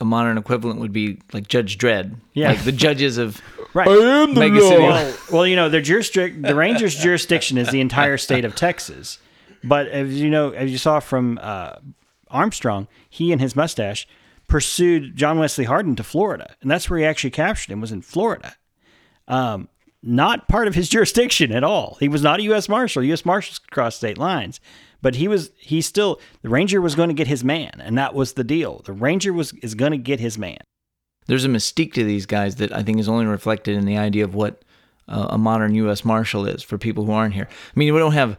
a 0.01 0.05
modern 0.05 0.37
equivalent 0.39 0.79
would 0.79 0.91
be 0.91 1.19
like 1.31 1.47
Judge 1.47 1.77
Dredd, 1.77 2.15
Yeah. 2.33 2.49
like 2.49 2.63
the 2.63 2.71
judges 2.71 3.17
of 3.19 3.39
Right. 3.75 3.87
Mega 3.87 4.59
City. 4.61 4.81
Well, 4.81 5.13
well, 5.31 5.47
you 5.47 5.55
know, 5.55 5.69
the 5.69 5.81
jurisdic- 5.81 6.41
the 6.41 6.55
Rangers' 6.55 6.95
jurisdiction 6.95 7.57
is 7.59 7.69
the 7.69 7.79
entire 7.81 8.17
state 8.17 8.43
of 8.45 8.55
Texas. 8.55 9.19
But 9.63 9.87
as 9.89 10.19
you 10.21 10.29
know, 10.29 10.49
as 10.51 10.71
you 10.71 10.77
saw 10.77 10.99
from 10.99 11.37
uh, 11.41 11.73
Armstrong, 12.29 12.87
he 13.09 13.31
and 13.31 13.39
his 13.41 13.55
mustache 13.55 14.07
pursued 14.47 15.15
John 15.15 15.37
Wesley 15.39 15.65
Hardin 15.65 15.95
to 15.97 16.03
Florida, 16.03 16.55
and 16.61 16.71
that's 16.71 16.89
where 16.89 16.99
he 16.99 17.05
actually 17.05 17.31
captured 17.31 17.71
him. 17.71 17.81
Was 17.81 17.91
in 17.91 18.01
Florida, 18.01 18.55
um, 19.27 19.67
not 20.05 20.47
part 20.47 20.67
of 20.67 20.75
his 20.75 20.87
jurisdiction 20.87 21.51
at 21.51 21.63
all. 21.63 21.97
He 21.99 22.07
was 22.07 22.21
not 22.21 22.39
a 22.39 22.43
U.S. 22.43 22.69
Marshal. 22.69 23.03
U.S. 23.03 23.25
Marshals 23.25 23.59
cross 23.59 23.95
state 23.95 24.17
lines, 24.17 24.59
but 25.01 25.15
he 25.15 25.27
was. 25.27 25.51
He 25.57 25.81
still 25.81 26.19
the 26.41 26.49
Ranger 26.49 26.79
was 26.79 26.95
going 26.95 27.09
to 27.09 27.15
get 27.15 27.27
his 27.27 27.43
man, 27.43 27.81
and 27.83 27.97
that 27.97 28.13
was 28.13 28.33
the 28.33 28.43
deal. 28.43 28.81
The 28.85 28.93
Ranger 28.93 29.33
was 29.33 29.51
is 29.61 29.75
going 29.75 29.91
to 29.91 29.97
get 29.97 30.19
his 30.19 30.37
man. 30.37 30.59
there's 31.27 31.45
a 31.45 31.49
mystique 31.49 31.93
to 31.93 32.03
these 32.03 32.25
guys 32.25 32.55
that 32.57 32.71
I 32.71 32.83
think 32.83 32.99
is 32.99 33.09
only 33.09 33.25
reflected 33.25 33.75
in 33.75 33.85
the 33.85 33.97
idea 33.97 34.23
of 34.23 34.35
what 34.35 34.61
uh, 35.07 35.27
a 35.31 35.37
modern 35.37 35.75
U.S. 35.75 36.05
Marshal 36.05 36.45
is 36.45 36.61
for 36.63 36.77
people 36.77 37.05
who 37.05 37.11
aren't 37.11 37.33
here. 37.33 37.47
I 37.49 37.79
mean, 37.79 37.93
we 37.93 37.99
don't 37.99 38.13
have 38.13 38.37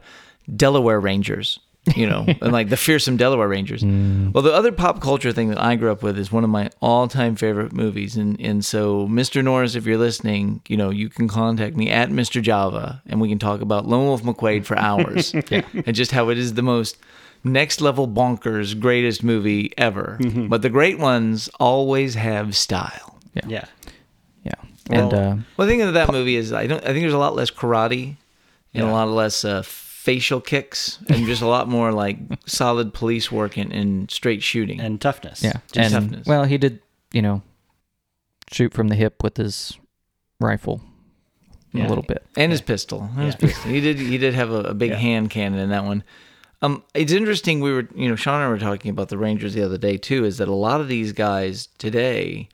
Delaware 0.55 0.99
Rangers, 0.99 1.59
you 1.95 2.05
know, 2.07 2.25
and 2.41 2.51
like 2.51 2.69
the 2.69 2.77
fearsome 2.77 3.17
Delaware 3.17 3.47
Rangers. 3.47 3.83
Well, 3.83 4.43
the 4.43 4.53
other 4.53 4.71
pop 4.71 5.01
culture 5.01 5.31
thing 5.31 5.49
that 5.49 5.61
I 5.61 5.75
grew 5.75 5.91
up 5.91 6.03
with 6.03 6.17
is 6.17 6.31
one 6.31 6.43
of 6.43 6.49
my 6.49 6.69
all-time 6.81 7.35
favorite 7.35 7.71
movies, 7.73 8.15
and 8.17 8.39
and 8.41 8.63
so 8.65 9.07
Mr. 9.07 9.43
Norris, 9.43 9.75
if 9.75 9.85
you're 9.85 9.97
listening, 9.97 10.61
you 10.67 10.77
know, 10.77 10.89
you 10.89 11.09
can 11.09 11.27
contact 11.27 11.75
me 11.75 11.89
at 11.89 12.09
Mr. 12.09 12.41
Java, 12.41 13.01
and 13.07 13.21
we 13.21 13.29
can 13.29 13.39
talk 13.39 13.61
about 13.61 13.87
Lone 13.87 14.05
Wolf 14.07 14.23
McQuade 14.23 14.65
for 14.65 14.77
hours, 14.77 15.33
and 15.51 15.93
just 15.95 16.11
how 16.11 16.29
it 16.29 16.37
is 16.37 16.53
the 16.55 16.61
most 16.61 16.97
next 17.43 17.79
level 17.81 18.07
bonkers 18.07 18.77
greatest 18.79 19.23
movie 19.23 19.71
ever. 19.77 20.17
But 20.49 20.61
the 20.63 20.69
great 20.69 20.99
ones 20.99 21.49
always 21.59 22.15
have 22.15 22.55
style. 22.55 23.19
Yeah. 23.33 23.65
yeah, 24.43 24.53
and 24.89 25.11
Well- 25.11 25.15
uh, 25.31 25.35
Well, 25.55 25.67
the 25.67 25.73
thing 25.73 25.81
of 25.83 25.93
that 25.93 26.11
movie 26.11 26.35
is 26.35 26.51
I 26.51 26.65
don't. 26.67 26.83
I 26.83 26.87
think 26.87 27.01
there's 27.01 27.13
a 27.13 27.17
lot 27.17 27.35
less 27.35 27.51
karate 27.51 28.15
and 28.73 28.83
a 28.87 28.91
lot 28.91 29.07
less 29.09 29.45
uh, 29.45 29.61
facial 30.07 30.39
kicks 30.39 30.99
and 31.09 31.25
just 31.25 31.41
a 31.41 31.47
lot 31.47 31.67
more 31.67 31.91
like 31.91 32.17
solid 32.45 32.93
police 32.93 33.29
work 33.29 33.57
and, 33.57 33.73
and 33.73 34.09
straight 34.09 34.41
shooting. 34.41 34.79
and 34.79 35.01
toughness. 35.01 35.43
yeah, 35.43 35.59
just 35.73 35.77
and 35.77 35.93
toughness. 35.93 36.25
well, 36.27 36.45
he 36.45 36.57
did 36.57 36.79
you 37.11 37.21
know 37.21 37.41
shoot 38.51 38.73
from 38.73 38.87
the 38.87 38.95
hip 38.95 39.21
with 39.21 39.35
his 39.35 39.77
rifle 40.39 40.79
Yeah. 41.73 41.87
a 41.87 41.89
little 41.89 42.03
bit. 42.07 42.23
and 42.37 42.51
his 42.53 42.61
pistol. 42.61 43.09
And 43.17 43.25
his 43.25 43.35
pistol. 43.35 43.69
He 43.69 43.81
did. 43.81 43.99
He 43.99 44.17
did 44.17 44.33
have 44.33 44.49
a, 44.51 44.61
a 44.61 44.73
big 44.73 44.91
Yeah. 44.91 44.95
hand 44.97 45.29
cannon 45.29 45.59
in 45.59 45.69
that 45.71 45.83
one. 45.83 46.03
Um, 46.61 46.83
it's 46.93 47.11
interesting. 47.11 47.59
We 47.59 47.71
were, 47.73 47.87
you 47.95 48.07
know, 48.09 48.15
Sean 48.15 48.35
and 48.41 48.45
I 48.45 48.47
were 48.49 48.57
talking 48.57 48.89
about 48.91 49.09
the 49.09 49.17
Rangers 49.17 49.53
the 49.53 49.63
other 49.63 49.77
day 49.77 49.97
too. 49.97 50.23
Is 50.25 50.37
that 50.37 50.47
a 50.47 50.53
lot 50.67 50.79
of 50.81 50.87
these 50.87 51.11
guys 51.11 51.67
today 51.77 52.47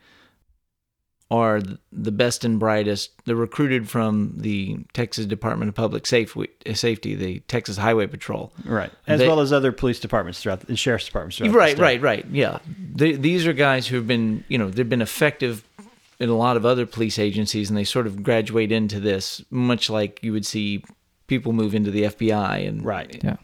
are 1.34 1.60
the 1.92 2.12
best 2.12 2.44
and 2.44 2.58
brightest. 2.58 3.10
They're 3.24 3.34
recruited 3.36 3.88
from 3.88 4.34
the 4.36 4.78
Texas 4.92 5.26
Department 5.26 5.68
of 5.68 5.74
Public 5.74 6.06
Safety, 6.06 6.48
Safety, 6.74 7.14
the 7.14 7.40
Texas 7.48 7.76
Highway 7.76 8.06
Patrol. 8.06 8.52
Right. 8.64 8.90
As 9.06 9.18
They- 9.20 9.26
well 9.28 9.40
as 9.40 9.52
other 9.52 9.72
police 9.72 9.98
departments 10.00 10.40
throughout 10.40 10.60
the, 10.60 10.76
sheriff's 10.76 11.06
departments 11.06 11.38
throughout 11.38 11.54
Right, 11.54 11.72
state. 11.72 11.82
right, 11.82 12.00
right. 12.00 12.26
Yeah, 12.30 12.58
they, 12.94 13.12
these 13.12 13.46
are 13.46 13.52
guys 13.52 13.86
who 13.88 13.96
have 13.96 14.06
been, 14.06 14.44
you 14.48 14.58
know, 14.58 14.70
they've 14.70 14.88
been 14.88 15.02
effective 15.02 15.64
in 16.20 16.28
a 16.28 16.36
lot 16.36 16.56
of 16.56 16.64
other 16.64 16.86
police 16.86 17.18
agencies, 17.18 17.68
and 17.68 17.76
they 17.76 17.84
sort 17.84 18.06
of 18.06 18.22
graduate 18.22 18.70
into 18.70 19.00
this, 19.00 19.42
much 19.50 19.90
like 19.90 20.20
you 20.22 20.32
would 20.32 20.46
see 20.46 20.84
people 21.26 21.52
move 21.52 21.74
into 21.74 21.90
the 21.90 22.04
FBI 22.04 22.58
and 22.68 22.84
Right. 22.84 23.20
Yeah. 23.24 23.30
and 23.30 23.38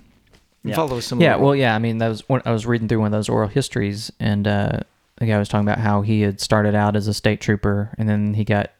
Yeah. 0.71 0.75
follow 0.77 1.01
some. 1.01 1.21
Yeah, 1.21 1.37
well, 1.37 1.57
yeah. 1.57 1.75
I 1.75 1.79
mean, 1.79 1.99
that 1.99 2.09
was 2.09 2.29
one, 2.29 2.43
I 2.45 2.53
was 2.53 2.67
reading 2.67 2.87
through 2.89 3.01
one 3.01 3.07
of 3.07 3.13
those 3.19 3.29
oral 3.29 3.49
histories, 3.49 4.13
and 4.21 4.47
uh, 4.47 4.81
the 5.21 5.27
guy 5.27 5.39
was 5.39 5.49
talking 5.49 5.67
about 5.69 5.79
how 5.79 6.03
he 6.03 6.23
had 6.23 6.41
started 6.41 6.75
out 6.75 6.97
as 6.97 7.07
a 7.07 7.15
state 7.15 7.41
trooper, 7.41 7.95
and 7.99 8.09
then 8.09 8.35
he 8.35 8.43
got 8.45 8.73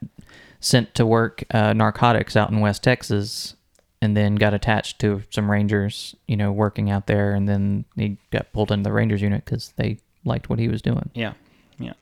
sent 0.59 0.95
to 0.97 1.07
work 1.07 1.45
uh, 1.53 1.73
narcotics 1.73 2.35
out 2.37 2.51
in 2.51 2.61
West 2.61 2.83
Texas, 2.83 3.55
and 4.03 4.17
then 4.17 4.35
got 4.35 4.55
attached 4.55 4.99
to 5.01 5.23
some 5.31 5.51
Rangers, 5.51 6.17
you 6.27 6.37
know, 6.37 6.51
working 6.51 6.91
out 6.91 7.07
there, 7.07 7.33
and 7.35 7.49
then 7.49 7.85
he 7.97 8.17
got 8.31 8.53
pulled 8.53 8.73
into 8.73 8.85
the 8.85 8.93
Rangers 8.93 9.23
unit 9.23 9.45
because 9.45 9.73
they 9.77 9.99
liked 10.25 10.49
what 10.51 10.59
he 10.59 10.69
was 10.69 10.83
doing. 10.83 11.11
Yeah. 11.15 11.35
Yeah. 11.79 11.93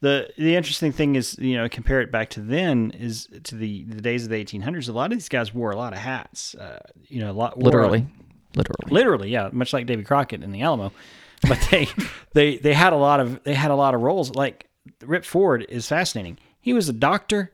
The 0.00 0.30
the 0.36 0.54
interesting 0.54 0.92
thing 0.92 1.14
is, 1.16 1.38
you 1.38 1.56
know, 1.56 1.68
compare 1.68 2.00
it 2.00 2.12
back 2.12 2.30
to 2.30 2.40
then 2.40 2.90
is 2.92 3.28
to 3.44 3.54
the 3.54 3.84
the 3.84 4.00
days 4.00 4.24
of 4.24 4.30
the 4.30 4.44
1800s. 4.44 4.88
A 4.88 4.92
lot 4.92 5.10
of 5.12 5.18
these 5.18 5.28
guys 5.28 5.54
wore 5.54 5.70
a 5.70 5.76
lot 5.76 5.92
of 5.92 5.98
hats. 6.00 6.54
Uh, 6.54 6.80
you 7.08 7.20
know, 7.20 7.30
a 7.30 7.32
lot 7.32 7.58
Literally, 7.58 8.06
literally. 8.54 8.90
literally, 8.90 9.30
yeah, 9.30 9.48
much 9.52 9.72
like 9.72 9.86
Davy 9.86 10.04
Crockett 10.04 10.42
in 10.42 10.52
the 10.52 10.62
Alamo. 10.62 10.92
But 11.48 11.68
they 11.70 11.88
they 12.32 12.56
they 12.58 12.72
had 12.74 12.92
a 12.92 12.96
lot 12.96 13.20
of 13.20 13.42
they 13.44 13.54
had 13.54 13.70
a 13.70 13.76
lot 13.76 13.94
of 13.94 14.00
roles. 14.02 14.34
Like 14.34 14.66
Rip 15.04 15.24
Ford 15.24 15.64
is 15.68 15.88
fascinating. 15.88 16.38
He 16.60 16.72
was 16.72 16.88
a 16.88 16.92
doctor 16.92 17.52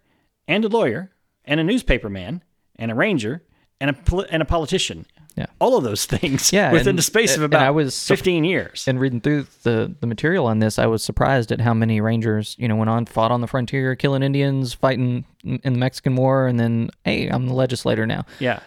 and 0.48 0.64
a 0.64 0.68
lawyer 0.68 1.10
and 1.44 1.60
a 1.60 1.64
newspaper 1.64 2.08
man 2.08 2.42
and 2.76 2.90
a 2.90 2.94
ranger 2.94 3.42
and 3.80 3.90
a 3.90 3.92
poli- 3.92 4.26
and 4.30 4.42
a 4.42 4.44
politician. 4.46 5.06
Yeah. 5.36 5.46
all 5.60 5.76
of 5.78 5.84
those 5.84 6.06
things. 6.06 6.52
Yeah, 6.52 6.72
within 6.72 6.88
and- 6.88 6.98
the 6.98 7.02
space 7.02 7.36
of 7.36 7.42
about 7.42 7.62
I 7.62 7.70
was 7.70 8.06
fifteen 8.06 8.44
years. 8.44 8.86
And 8.88 9.00
reading 9.00 9.20
through 9.20 9.46
the, 9.62 9.94
the 10.00 10.06
material 10.06 10.46
on 10.46 10.58
this, 10.58 10.78
I 10.78 10.86
was 10.86 11.02
surprised 11.04 11.50
at 11.52 11.60
how 11.60 11.72
many 11.72 12.00
Rangers, 12.00 12.56
you 12.58 12.66
know, 12.68 12.76
went 12.76 12.90
on, 12.90 13.06
fought 13.06 13.30
on 13.30 13.40
the 13.40 13.46
frontier, 13.46 13.94
killing 13.94 14.22
Indians, 14.22 14.74
fighting 14.74 15.24
in 15.44 15.72
the 15.72 15.78
Mexican 15.78 16.16
War, 16.16 16.46
and 16.46 16.58
then, 16.60 16.90
hey, 17.04 17.28
I'm 17.28 17.46
the 17.46 17.54
legislator 17.54 18.06
now. 18.06 18.26
yeah, 18.40 18.60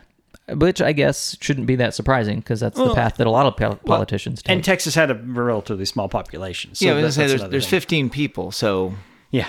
Which 0.49 0.81
I 0.81 0.91
guess 0.91 1.37
shouldn't 1.39 1.67
be 1.67 1.77
that 1.77 1.93
surprising 1.93 2.39
because 2.39 2.59
that's 2.59 2.77
the 2.77 2.93
path 2.93 3.15
that 3.15 3.27
a 3.27 3.29
lot 3.31 3.45
of 3.45 3.55
pol- 3.55 3.75
politicians 3.85 4.41
take. 4.43 4.53
and 4.53 4.63
Texas 4.63 4.93
had 4.93 5.09
a 5.09 5.15
relatively 5.15 5.85
small 5.85 6.09
population. 6.09 6.75
So 6.75 6.85
yeah, 6.85 6.91
I 6.91 7.01
was 7.01 7.15
that- 7.15 7.21
gonna 7.21 7.29
say 7.29 7.37
there's 7.37 7.49
there's 7.51 7.65
15 7.67 8.09
people, 8.09 8.51
so 8.51 8.93
Yeah, 9.31 9.47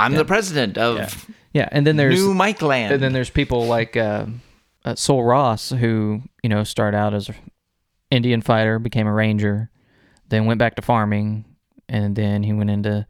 I'm 0.00 0.14
the 0.14 0.24
president 0.24 0.78
of 0.78 0.96
Yeah. 0.96 1.08
yeah, 1.52 1.68
and 1.70 1.86
then 1.86 1.96
there's 1.96 2.16
New 2.18 2.34
Mike 2.34 2.60
Land. 2.60 2.92
and 2.92 3.00
then 3.02 3.12
there's 3.12 3.30
people 3.30 3.66
like 3.66 3.96
uh, 3.96 4.26
uh, 4.84 4.96
Sul 4.96 5.22
Ross 5.22 5.70
who 5.70 6.22
you 6.42 6.48
know 6.48 6.64
started 6.64 6.96
out 6.96 7.14
as 7.14 7.28
an 7.28 7.36
Indian 8.10 8.42
fighter, 8.42 8.80
became 8.80 9.06
a 9.06 9.12
ranger, 9.12 9.70
then 10.28 10.44
went 10.46 10.58
back 10.58 10.74
to 10.74 10.82
farming, 10.82 11.44
and 11.88 12.16
then 12.16 12.42
he 12.42 12.52
went 12.52 12.70
into, 12.70 13.06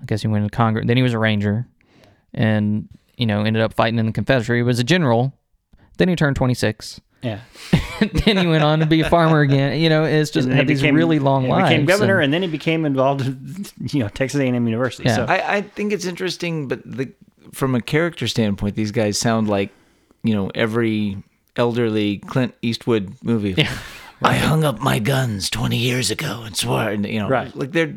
I 0.00 0.04
guess 0.06 0.22
he 0.22 0.28
went 0.28 0.44
into 0.44 0.56
Congress. 0.56 0.86
Then 0.86 0.96
he 0.96 1.02
was 1.02 1.12
a 1.12 1.18
ranger, 1.18 1.66
and 2.32 2.88
you 3.18 3.26
know 3.26 3.42
ended 3.44 3.62
up 3.62 3.74
fighting 3.74 3.98
in 3.98 4.06
the 4.06 4.12
Confederacy. 4.12 4.56
He 4.56 4.62
was 4.62 4.78
a 4.78 4.84
general. 4.84 5.34
Then 5.98 6.08
he 6.08 6.16
turned 6.16 6.36
26. 6.36 7.00
yeah. 7.22 7.40
then 8.26 8.36
he 8.36 8.46
went 8.46 8.64
on 8.64 8.80
to 8.80 8.86
be 8.86 9.00
a 9.00 9.08
farmer 9.08 9.40
again. 9.40 9.80
You 9.80 9.88
know, 9.88 10.04
it's 10.04 10.30
just 10.30 10.48
had 10.48 10.60
he 10.68 10.74
these 10.74 10.82
became- 10.82 10.94
really 10.96 11.18
long 11.18 11.44
he 11.44 11.48
lives. 11.50 11.68
Became 11.70 11.86
governor, 11.86 12.16
and- 12.16 12.24
and 12.24 12.34
then 12.34 12.42
he 12.42 12.48
became 12.48 12.84
involved 12.84 13.22
in 13.26 13.64
you 13.92 14.00
know 14.00 14.08
Texas 14.08 14.40
A&M 14.40 14.66
University. 14.66 15.04
Yeah. 15.04 15.16
So 15.16 15.24
I, 15.24 15.56
I 15.56 15.62
think 15.62 15.92
it's 15.92 16.04
interesting, 16.04 16.68
but 16.68 16.80
the 16.84 17.12
from 17.52 17.74
a 17.74 17.80
character 17.80 18.26
standpoint, 18.26 18.74
these 18.74 18.90
guys 18.90 19.16
sound 19.18 19.48
like 19.48 19.70
you 20.22 20.34
know 20.34 20.50
every 20.54 21.22
elderly 21.56 22.18
Clint 22.18 22.54
Eastwood 22.62 23.14
movie. 23.22 23.54
Yeah. 23.56 23.72
I 24.22 24.34
hung 24.36 24.64
up 24.64 24.80
my 24.80 24.98
guns 25.00 25.50
20 25.50 25.76
years 25.76 26.10
ago 26.10 26.42
and 26.44 26.56
swore, 26.56 26.88
and 26.88 27.04
you 27.06 27.18
know, 27.20 27.28
Right. 27.28 27.54
like 27.54 27.72
they're 27.72 27.94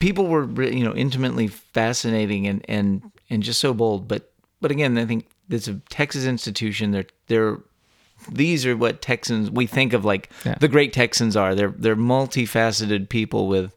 people 0.00 0.26
were 0.26 0.44
you 0.62 0.84
know 0.84 0.94
intimately 0.94 1.46
fascinating 1.48 2.46
and 2.46 2.64
and 2.68 3.10
and 3.30 3.42
just 3.42 3.60
so 3.60 3.72
bold. 3.72 4.06
But 4.08 4.30
but 4.60 4.70
again, 4.70 4.98
I 4.98 5.06
think 5.06 5.26
it's 5.50 5.68
a 5.68 5.74
Texas 5.88 6.24
institution. 6.26 6.90
They're 6.92 7.06
they're 7.26 7.58
these 8.32 8.66
are 8.66 8.76
what 8.76 9.00
Texans 9.00 9.50
we 9.50 9.66
think 9.66 9.92
of 9.92 10.04
like 10.04 10.30
Yeah. 10.44 10.56
the 10.60 10.68
great 10.68 10.92
Texans 10.92 11.36
are. 11.36 11.54
They're 11.54 11.74
they're 11.76 11.96
multifaceted 11.96 13.08
people 13.08 13.46
with 13.48 13.74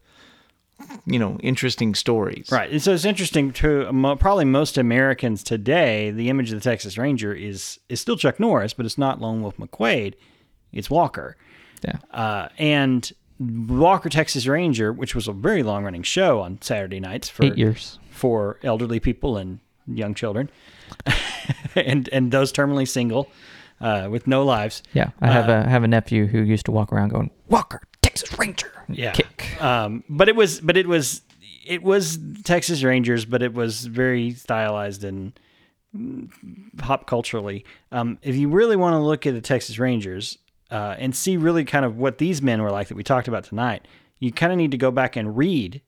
you 1.05 1.19
know 1.19 1.37
interesting 1.41 1.93
stories. 1.93 2.49
Right. 2.51 2.71
And 2.71 2.81
so 2.81 2.91
it's 2.93 3.05
interesting 3.05 3.51
to 3.53 3.85
probably 4.19 4.45
most 4.45 4.77
Americans 4.77 5.43
today. 5.43 6.09
The 6.11 6.29
image 6.29 6.51
of 6.51 6.59
the 6.59 6.63
Texas 6.69 6.97
Ranger 6.97 7.33
is 7.33 7.79
is 7.89 8.01
still 8.01 8.17
Chuck 8.17 8.39
Norris, 8.39 8.73
but 8.73 8.85
it's 8.85 8.97
not 8.97 9.21
Lone 9.21 9.41
Wolf 9.41 9.57
McQuade. 9.57 10.15
It's 10.71 10.89
Walker. 10.89 11.37
yeah. 11.83 11.97
Uh, 12.11 12.47
and 12.57 13.11
Walker 13.39 14.07
Texas 14.09 14.47
Ranger, 14.47 14.93
which 14.93 15.13
was 15.15 15.27
a 15.27 15.33
very 15.33 15.63
long 15.63 15.83
running 15.83 16.03
show 16.03 16.39
on 16.41 16.59
Saturday 16.61 16.99
nights 16.99 17.27
for 17.29 17.43
Eight 17.45 17.57
years. 17.57 17.99
for 18.09 18.57
elderly 18.63 18.99
people 18.99 19.37
and 19.37 19.59
young 19.87 20.13
children. 20.13 20.49
and 21.75 22.09
and 22.09 22.31
those 22.31 22.51
terminally 22.51 22.87
single 22.87 23.29
uh, 23.79 24.07
with 24.09 24.27
no 24.27 24.43
lives. 24.43 24.83
Yeah, 24.93 25.11
I 25.19 25.27
have 25.27 25.49
a 25.49 25.67
have 25.67 25.83
a 25.83 25.87
nephew 25.87 26.27
who 26.27 26.41
used 26.41 26.65
to 26.65 26.71
walk 26.71 26.91
around 26.93 27.09
going 27.09 27.31
Walker 27.47 27.81
Texas 28.11 28.37
Ranger. 28.37 28.71
Yeah. 28.89 29.11
kick. 29.11 29.61
Um, 29.61 30.03
but 30.09 30.27
it 30.27 30.35
was, 30.35 30.59
but 30.61 30.77
it 30.77 30.87
was, 30.87 31.21
it 31.65 31.83
was 31.83 32.19
Texas 32.43 32.83
Rangers, 32.83 33.25
but 33.25 33.41
it 33.41 33.53
was 33.53 33.85
very 33.85 34.31
stylized 34.31 35.03
and 35.03 35.39
mm, 35.95 36.29
pop 36.77 37.07
culturally. 37.07 37.65
Um, 37.91 38.17
if 38.21 38.35
you 38.35 38.49
really 38.49 38.75
want 38.75 38.93
to 38.93 38.99
look 38.99 39.25
at 39.25 39.33
the 39.33 39.41
Texas 39.41 39.79
Rangers 39.79 40.37
uh, 40.69 40.95
and 40.97 41.15
see 41.15 41.37
really 41.37 41.63
kind 41.63 41.85
of 41.85 41.97
what 41.97 42.17
these 42.17 42.41
men 42.41 42.61
were 42.61 42.71
like 42.71 42.87
that 42.89 42.95
we 42.95 43.03
talked 43.03 43.27
about 43.27 43.43
tonight, 43.43 43.87
you 44.19 44.31
kind 44.31 44.51
of 44.51 44.57
need 44.57 44.71
to 44.71 44.77
go 44.77 44.91
back 44.91 45.15
and 45.15 45.37
read 45.37 45.81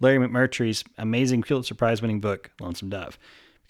Larry 0.00 0.18
McMurtry's 0.18 0.82
amazing 0.98 1.42
Pulitzer 1.42 1.74
Prize 1.74 2.02
winning 2.02 2.20
book, 2.20 2.50
Lonesome 2.60 2.90
Dove, 2.90 3.18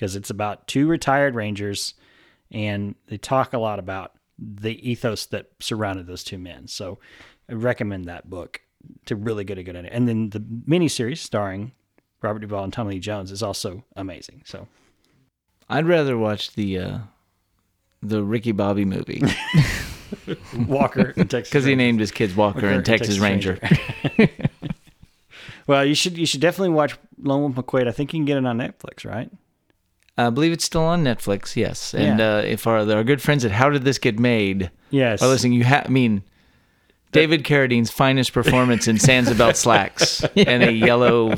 because 0.00 0.16
it's 0.16 0.30
about 0.30 0.66
two 0.66 0.86
retired 0.86 1.34
Rangers 1.34 1.92
and 2.50 2.94
they 3.08 3.18
talk 3.18 3.52
a 3.52 3.58
lot 3.58 3.78
about 3.78 4.14
the 4.38 4.90
ethos 4.90 5.26
that 5.26 5.50
surrounded 5.60 6.06
those 6.06 6.24
two 6.24 6.38
men. 6.38 6.66
So 6.68 6.98
I 7.50 7.52
recommend 7.52 8.06
that 8.06 8.30
book 8.30 8.62
to 9.04 9.14
really 9.14 9.44
get 9.44 9.58
a 9.58 9.62
good 9.62 9.76
idea. 9.76 9.90
And 9.92 10.08
then 10.08 10.30
the 10.30 10.40
miniseries 10.40 11.18
starring 11.18 11.72
Robert 12.22 12.38
Duvall 12.38 12.64
and 12.64 12.72
Tommy 12.72 12.94
Lee 12.94 13.00
Jones 13.00 13.30
is 13.30 13.42
also 13.42 13.84
amazing. 13.94 14.40
So 14.46 14.68
I'd 15.68 15.86
rather 15.86 16.16
watch 16.16 16.54
the 16.54 16.78
uh, 16.78 16.98
the 18.02 18.22
Ricky 18.22 18.52
Bobby 18.52 18.86
movie 18.86 19.22
Walker 20.66 21.12
and 21.14 21.30
Texas 21.30 21.50
because 21.50 21.66
he 21.66 21.74
named 21.74 22.00
his 22.00 22.10
kids 22.10 22.34
Walker, 22.34 22.66
and 22.66 22.86
Texas, 22.86 23.18
Ranger. 23.18 23.58
well, 25.66 25.84
you 25.84 25.94
should 25.94 26.16
you 26.16 26.24
should 26.24 26.40
definitely 26.40 26.70
watch 26.70 26.96
Lone 27.22 27.42
Wolf 27.42 27.54
McQuade. 27.54 27.86
I 27.86 27.92
think 27.92 28.14
you 28.14 28.18
can 28.18 28.24
get 28.24 28.38
it 28.38 28.46
on 28.46 28.56
Netflix, 28.56 29.04
right? 29.04 29.30
I 30.26 30.30
believe 30.30 30.52
it's 30.52 30.64
still 30.64 30.82
on 30.84 31.04
Netflix. 31.04 31.56
Yes, 31.56 31.94
and 31.94 32.18
Yeah. 32.18 32.36
uh, 32.36 32.40
if 32.42 32.66
our 32.66 32.78
our 32.90 33.04
good 33.04 33.20
friends 33.22 33.44
at 33.44 33.50
How 33.50 33.70
Did 33.70 33.84
This 33.84 33.98
Get 33.98 34.18
Made 34.18 34.70
Yes. 34.90 35.22
are 35.22 35.28
listening, 35.28 35.52
you 35.54 35.64
have. 35.64 35.86
I 35.86 35.88
mean. 35.90 36.22
David 37.12 37.42
Carradine's 37.42 37.90
finest 37.90 38.32
performance 38.32 38.86
in 38.86 38.94
Sansabelt 38.94 39.56
slacks 39.56 40.22
and 40.36 40.62
a 40.62 40.70
yellow 40.70 41.34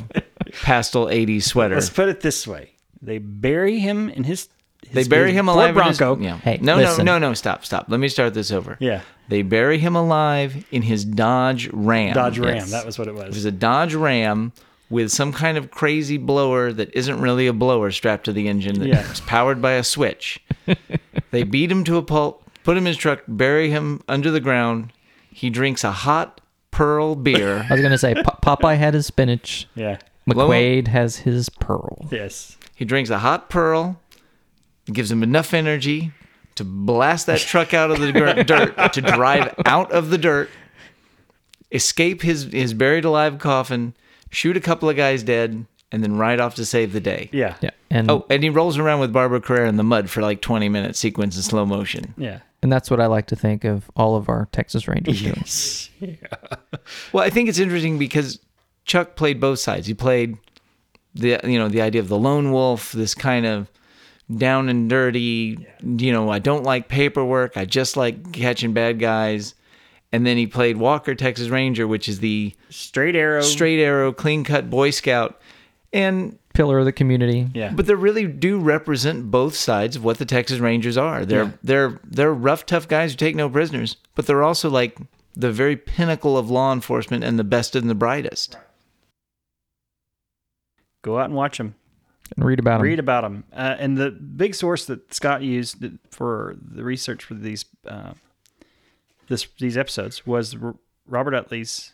pastel 0.60 1.06
80s 1.06 1.44
sweater. 1.44 1.76
Let's 1.76 1.88
put 1.88 2.10
it 2.10 2.20
this 2.20 2.46
way: 2.46 2.72
they 3.00 3.16
bury 3.16 3.78
him 3.78 4.10
in 4.10 4.24
his. 4.24 4.48
his 4.86 4.92
They 4.92 5.04
bury 5.08 5.30
his 5.30 5.38
him 5.38 5.46
Ford 5.46 5.56
alive. 5.56 5.76
in 5.78 5.82
his- 5.84 5.96
Bronco. 5.98 6.22
yeah. 6.22 6.36
Hey, 6.36 6.58
no, 6.60 6.76
listen. 6.76 7.06
no, 7.06 7.18
no, 7.18 7.28
no. 7.30 7.32
Stop, 7.34 7.64
stop. 7.64 7.86
Let 7.88 8.00
me 8.00 8.08
start 8.08 8.34
this 8.34 8.50
over. 8.52 8.76
Yeah. 8.80 9.00
They 9.28 9.40
bury 9.40 9.78
him 9.78 9.96
alive 9.96 10.62
in 10.72 10.82
his 10.82 11.06
Dodge 11.06 11.70
Ram. 11.72 12.12
Dodge 12.12 12.38
Ram. 12.38 12.56
Yes. 12.56 12.70
That 12.70 12.84
was 12.84 12.98
what 12.98 13.08
it 13.08 13.14
was. 13.14 13.22
It 13.22 13.26
was. 13.28 13.36
was 13.36 13.44
a 13.46 13.50
Dodge 13.52 13.94
Ram 13.94 14.52
with 14.92 15.10
some 15.10 15.32
kind 15.32 15.56
of 15.58 15.70
crazy 15.70 16.18
blower 16.18 16.72
that 16.72 16.94
isn't 16.94 17.20
really 17.20 17.46
a 17.48 17.52
blower 17.52 17.90
strapped 17.90 18.24
to 18.26 18.32
the 18.32 18.46
engine 18.46 18.78
that's 18.78 19.20
Yeah. 19.20 19.26
powered 19.26 19.60
by 19.62 19.72
a 19.72 19.82
switch. 19.82 20.38
they 21.32 21.42
beat 21.42 21.72
him 21.72 21.82
to 21.84 21.96
a 21.96 22.02
pulp, 22.02 22.48
put 22.62 22.76
him 22.76 22.82
in 22.84 22.88
his 22.88 22.96
truck, 22.98 23.22
bury 23.26 23.70
him 23.70 24.02
under 24.06 24.30
the 24.30 24.38
ground. 24.40 24.92
He 25.30 25.48
drinks 25.50 25.82
a 25.82 25.90
hot 25.92 26.40
pearl 26.70 27.16
beer. 27.16 27.66
I 27.68 27.72
was 27.72 27.82
gonna 27.82 27.98
say 27.98 28.14
Po- 28.14 28.38
Popeye 28.56 28.76
had 28.76 28.94
his 28.94 29.06
spinach. 29.06 29.66
yeah. 29.74 29.98
McQuade 30.28 30.86
has 30.88 31.16
his 31.16 31.48
pearl. 31.48 32.06
Yes. 32.12 32.56
He 32.76 32.84
drinks 32.84 33.10
a 33.10 33.18
hot 33.18 33.50
pearl. 33.50 33.98
It 34.86 34.94
gives 34.94 35.10
him 35.10 35.22
enough 35.22 35.52
energy 35.54 36.12
to 36.54 36.64
blast 36.64 37.26
that 37.26 37.40
truck 37.40 37.72
out 37.74 37.90
of 37.90 37.98
the 37.98 38.12
dirt, 38.46 38.92
to 38.92 39.00
drive 39.00 39.54
out 39.66 39.90
of 39.90 40.10
the 40.10 40.18
dirt, 40.18 40.48
escape 41.70 42.22
his, 42.22 42.44
his 42.44 42.74
buried 42.74 43.04
alive 43.04 43.38
coffin, 43.38 43.94
shoot 44.32 44.56
a 44.56 44.60
couple 44.60 44.88
of 44.90 44.96
guys 44.96 45.22
dead, 45.22 45.64
and 45.92 46.02
then 46.02 46.16
ride 46.16 46.40
off 46.40 46.54
to 46.56 46.64
save 46.64 46.92
the 46.92 47.00
day. 47.00 47.28
Yeah. 47.32 47.54
Yeah, 47.60 47.70
and 47.90 48.10
Oh, 48.10 48.26
and 48.28 48.42
he 48.42 48.48
rolls 48.50 48.78
around 48.78 48.98
with 49.00 49.12
Barbara 49.12 49.40
Carrera 49.40 49.68
in 49.68 49.76
the 49.76 49.84
mud 49.84 50.10
for 50.10 50.20
like 50.22 50.40
20 50.40 50.68
minutes, 50.68 50.98
sequence 50.98 51.36
in 51.36 51.42
slow 51.42 51.64
motion. 51.66 52.14
Yeah. 52.16 52.40
and 52.62 52.72
that's 52.72 52.90
what 52.90 53.00
I 53.00 53.06
like 53.06 53.26
to 53.26 53.36
think 53.36 53.64
of 53.64 53.90
all 53.96 54.16
of 54.16 54.28
our 54.28 54.48
Texas 54.52 54.88
Rangers 54.88 55.20
doing. 55.22 55.34
Yes. 55.36 55.90
Well, 57.12 57.22
I 57.24 57.30
think 57.30 57.48
it's 57.48 57.58
interesting 57.58 57.98
because 57.98 58.40
Chuck 58.84 59.14
played 59.16 59.38
both 59.40 59.58
sides. 59.58 59.86
He 59.86 59.94
played 59.94 60.36
the 61.14 61.38
you 61.44 61.58
know 61.58 61.68
the 61.68 61.82
idea 61.82 62.00
of 62.00 62.08
the 62.08 62.18
lone 62.18 62.52
wolf, 62.52 62.92
this 62.92 63.14
kind 63.14 63.44
of 63.46 63.70
down 64.34 64.68
and 64.70 64.88
dirty. 64.88 65.58
You 65.82 66.12
know, 66.12 66.30
I 66.30 66.38
don't 66.38 66.62
like 66.64 66.88
paperwork. 66.88 67.56
I 67.56 67.64
just 67.66 67.96
like 67.96 68.32
catching 68.32 68.72
bad 68.72 68.98
guys. 68.98 69.54
And 70.12 70.26
then 70.26 70.36
he 70.36 70.46
played 70.46 70.76
Walker, 70.76 71.14
Texas 71.14 71.48
Ranger, 71.48 71.86
which 71.88 72.08
is 72.08 72.20
the 72.20 72.54
Straight 72.68 73.16
arrow. 73.16 73.40
straight 73.40 73.80
arrow, 73.80 74.12
clean 74.12 74.44
cut 74.44 74.68
Boy 74.68 74.90
Scout. 74.90 75.40
And 75.92 76.38
Pillar 76.54 76.78
of 76.80 76.84
the 76.84 76.92
community. 76.92 77.48
Yeah. 77.54 77.72
but 77.74 77.86
they 77.86 77.94
really 77.94 78.26
do 78.26 78.58
represent 78.58 79.30
both 79.30 79.54
sides 79.54 79.96
of 79.96 80.04
what 80.04 80.18
the 80.18 80.26
Texas 80.26 80.58
Rangers 80.58 80.98
are. 80.98 81.24
They're 81.24 81.44
Yeah. 81.44 81.50
they're 81.62 82.00
they're 82.04 82.34
rough, 82.34 82.66
tough 82.66 82.86
guys 82.88 83.12
who 83.12 83.16
take 83.16 83.34
no 83.36 83.48
prisoners, 83.48 83.96
but 84.14 84.26
they're 84.26 84.42
also 84.42 84.68
like 84.68 84.98
the 85.34 85.50
very 85.50 85.76
pinnacle 85.76 86.36
of 86.36 86.50
law 86.50 86.72
enforcement 86.74 87.24
and 87.24 87.38
the 87.38 87.44
best 87.44 87.74
and 87.74 87.88
the 87.88 87.94
brightest. 87.94 88.58
Go 91.02 91.18
out 91.18 91.26
and 91.26 91.34
watch 91.34 91.58
them. 91.58 91.74
And 92.36 92.44
read 92.46 92.58
about 92.58 92.78
them. 92.78 92.82
Read 92.82 92.98
about 92.98 93.22
them. 93.22 93.44
Uh, 93.52 93.76
and 93.78 93.96
the 93.98 94.10
big 94.10 94.54
source 94.54 94.84
that 94.86 95.12
Scott 95.12 95.42
used 95.42 95.84
for 96.10 96.56
the 96.60 96.84
research 96.84 97.24
for 97.24 97.34
these 97.34 97.64
uh, 97.86 98.12
this 99.32 99.46
these 99.58 99.76
episodes 99.76 100.26
was 100.26 100.54
R- 100.62 100.74
Robert 101.06 101.34
Utley's. 101.34 101.92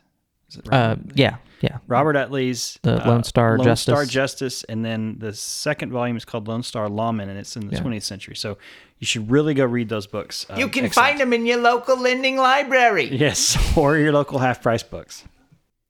Is 0.51 0.57
Uh, 0.59 0.63
Robert? 0.97 0.99
yeah, 1.15 1.37
yeah. 1.61 1.79
Robert 1.87 2.17
Utley's 2.17 2.79
The 2.83 2.97
Lone 3.07 3.23
Star 3.23 3.59
Lone 3.59 3.65
Justice. 3.67 3.93
Star 3.95 4.05
Justice, 4.07 4.65
and 4.65 4.85
then 4.85 5.17
the 5.19 5.33
second 5.35 5.93
volume 5.93 6.17
is 6.17 6.25
called 6.25 6.49
Lone 6.49 6.63
Star 6.63 6.89
Lawman, 6.89 7.29
and 7.29 7.39
it's 7.39 7.55
in 7.57 7.69
the 7.69 7.75
Yeah. 7.77 7.83
20th 7.83 8.03
century. 8.05 8.35
So 8.35 8.57
you 8.99 9.07
should 9.07 9.31
really 9.31 9.53
go 9.55 9.65
read 9.67 9.89
those 9.91 10.07
books. 10.07 10.47
Um, 10.49 10.59
You 10.59 10.69
can 10.69 10.87
excellent. 10.87 11.07
find 11.09 11.21
them 11.21 11.33
in 11.35 11.45
your 11.47 11.59
local 11.59 12.01
lending 12.01 12.37
library. 12.39 13.09
Yes, 13.27 13.57
or 13.77 13.99
your 13.99 14.13
local 14.13 14.39
half 14.39 14.63
price 14.63 14.83
books. 14.83 15.25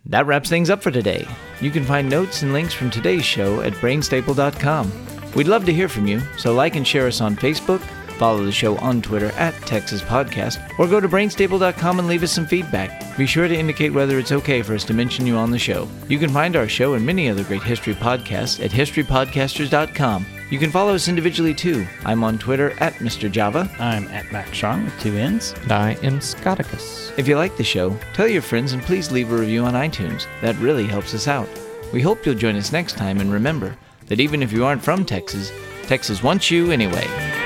That 0.06 0.26
wraps 0.26 0.48
things 0.48 0.70
up 0.70 0.82
for 0.82 0.90
today. 0.90 1.26
You 1.60 1.70
can 1.70 1.84
find 1.84 2.08
notes 2.10 2.42
and 2.42 2.52
links 2.52 2.72
from 2.74 2.90
today's 2.90 3.24
show 3.24 3.60
at 3.60 3.74
brainstaple.com. 3.74 4.90
We'd 5.36 5.46
love 5.48 5.66
to 5.66 5.72
hear 5.72 5.88
from 5.88 6.06
you, 6.08 6.20
so 6.36 6.52
like 6.54 6.74
and 6.76 6.86
share 6.86 7.06
us 7.06 7.20
on 7.20 7.36
Facebook, 7.36 7.82
follow 8.18 8.44
the 8.44 8.52
show 8.52 8.76
on 8.78 9.00
Twitter 9.00 9.30
at 9.32 9.54
Texas 9.62 10.02
Podcast, 10.02 10.58
or 10.78 10.86
go 10.86 11.00
to 11.00 11.08
brainstable.com 11.08 11.98
and 11.98 12.08
leave 12.08 12.22
us 12.22 12.32
some 12.32 12.46
feedback. 12.46 13.16
Be 13.16 13.26
sure 13.26 13.48
to 13.48 13.56
indicate 13.56 13.92
whether 13.92 14.18
it's 14.18 14.32
okay 14.32 14.62
for 14.62 14.74
us 14.74 14.84
to 14.84 14.94
mention 14.94 15.26
you 15.26 15.36
on 15.36 15.50
the 15.50 15.58
show. 15.58 15.88
You 16.08 16.18
can 16.18 16.30
find 16.30 16.56
our 16.56 16.68
show 16.68 16.94
and 16.94 17.04
many 17.06 17.28
other 17.28 17.44
great 17.44 17.62
history 17.62 17.94
podcasts 17.94 18.62
at 18.64 18.70
historypodcasters.com. 18.70 20.26
You 20.50 20.58
can 20.58 20.70
follow 20.70 20.94
us 20.94 21.08
individually 21.08 21.54
too. 21.54 21.86
I'm 22.04 22.24
on 22.24 22.38
Twitter 22.38 22.70
at 22.80 22.94
Mr. 22.94 23.30
Java. 23.30 23.70
I'm 23.78 24.08
at 24.08 24.32
Mac 24.32 24.54
Sean 24.54 24.84
with 24.84 24.98
two 25.00 25.16
N's. 25.16 25.52
And 25.62 25.72
I 25.72 25.92
am 26.02 26.20
Scotticus. 26.20 27.16
If 27.18 27.28
you 27.28 27.36
like 27.36 27.56
the 27.56 27.64
show, 27.64 27.96
tell 28.14 28.28
your 28.28 28.42
friends 28.42 28.72
and 28.72 28.82
please 28.82 29.12
leave 29.12 29.30
a 29.30 29.36
review 29.36 29.64
on 29.64 29.74
iTunes. 29.74 30.26
That 30.40 30.56
really 30.56 30.86
helps 30.86 31.12
us 31.14 31.28
out. 31.28 31.48
We 31.92 32.00
hope 32.00 32.24
you'll 32.24 32.34
join 32.34 32.56
us 32.56 32.72
next 32.72 32.96
time 32.96 33.20
and 33.20 33.32
remember 33.32 33.76
that 34.06 34.20
even 34.20 34.42
if 34.42 34.52
you 34.52 34.64
aren't 34.64 34.82
from 34.82 35.04
Texas, 35.04 35.52
Texas 35.82 36.22
wants 36.22 36.50
you 36.50 36.70
anyway. 36.70 37.37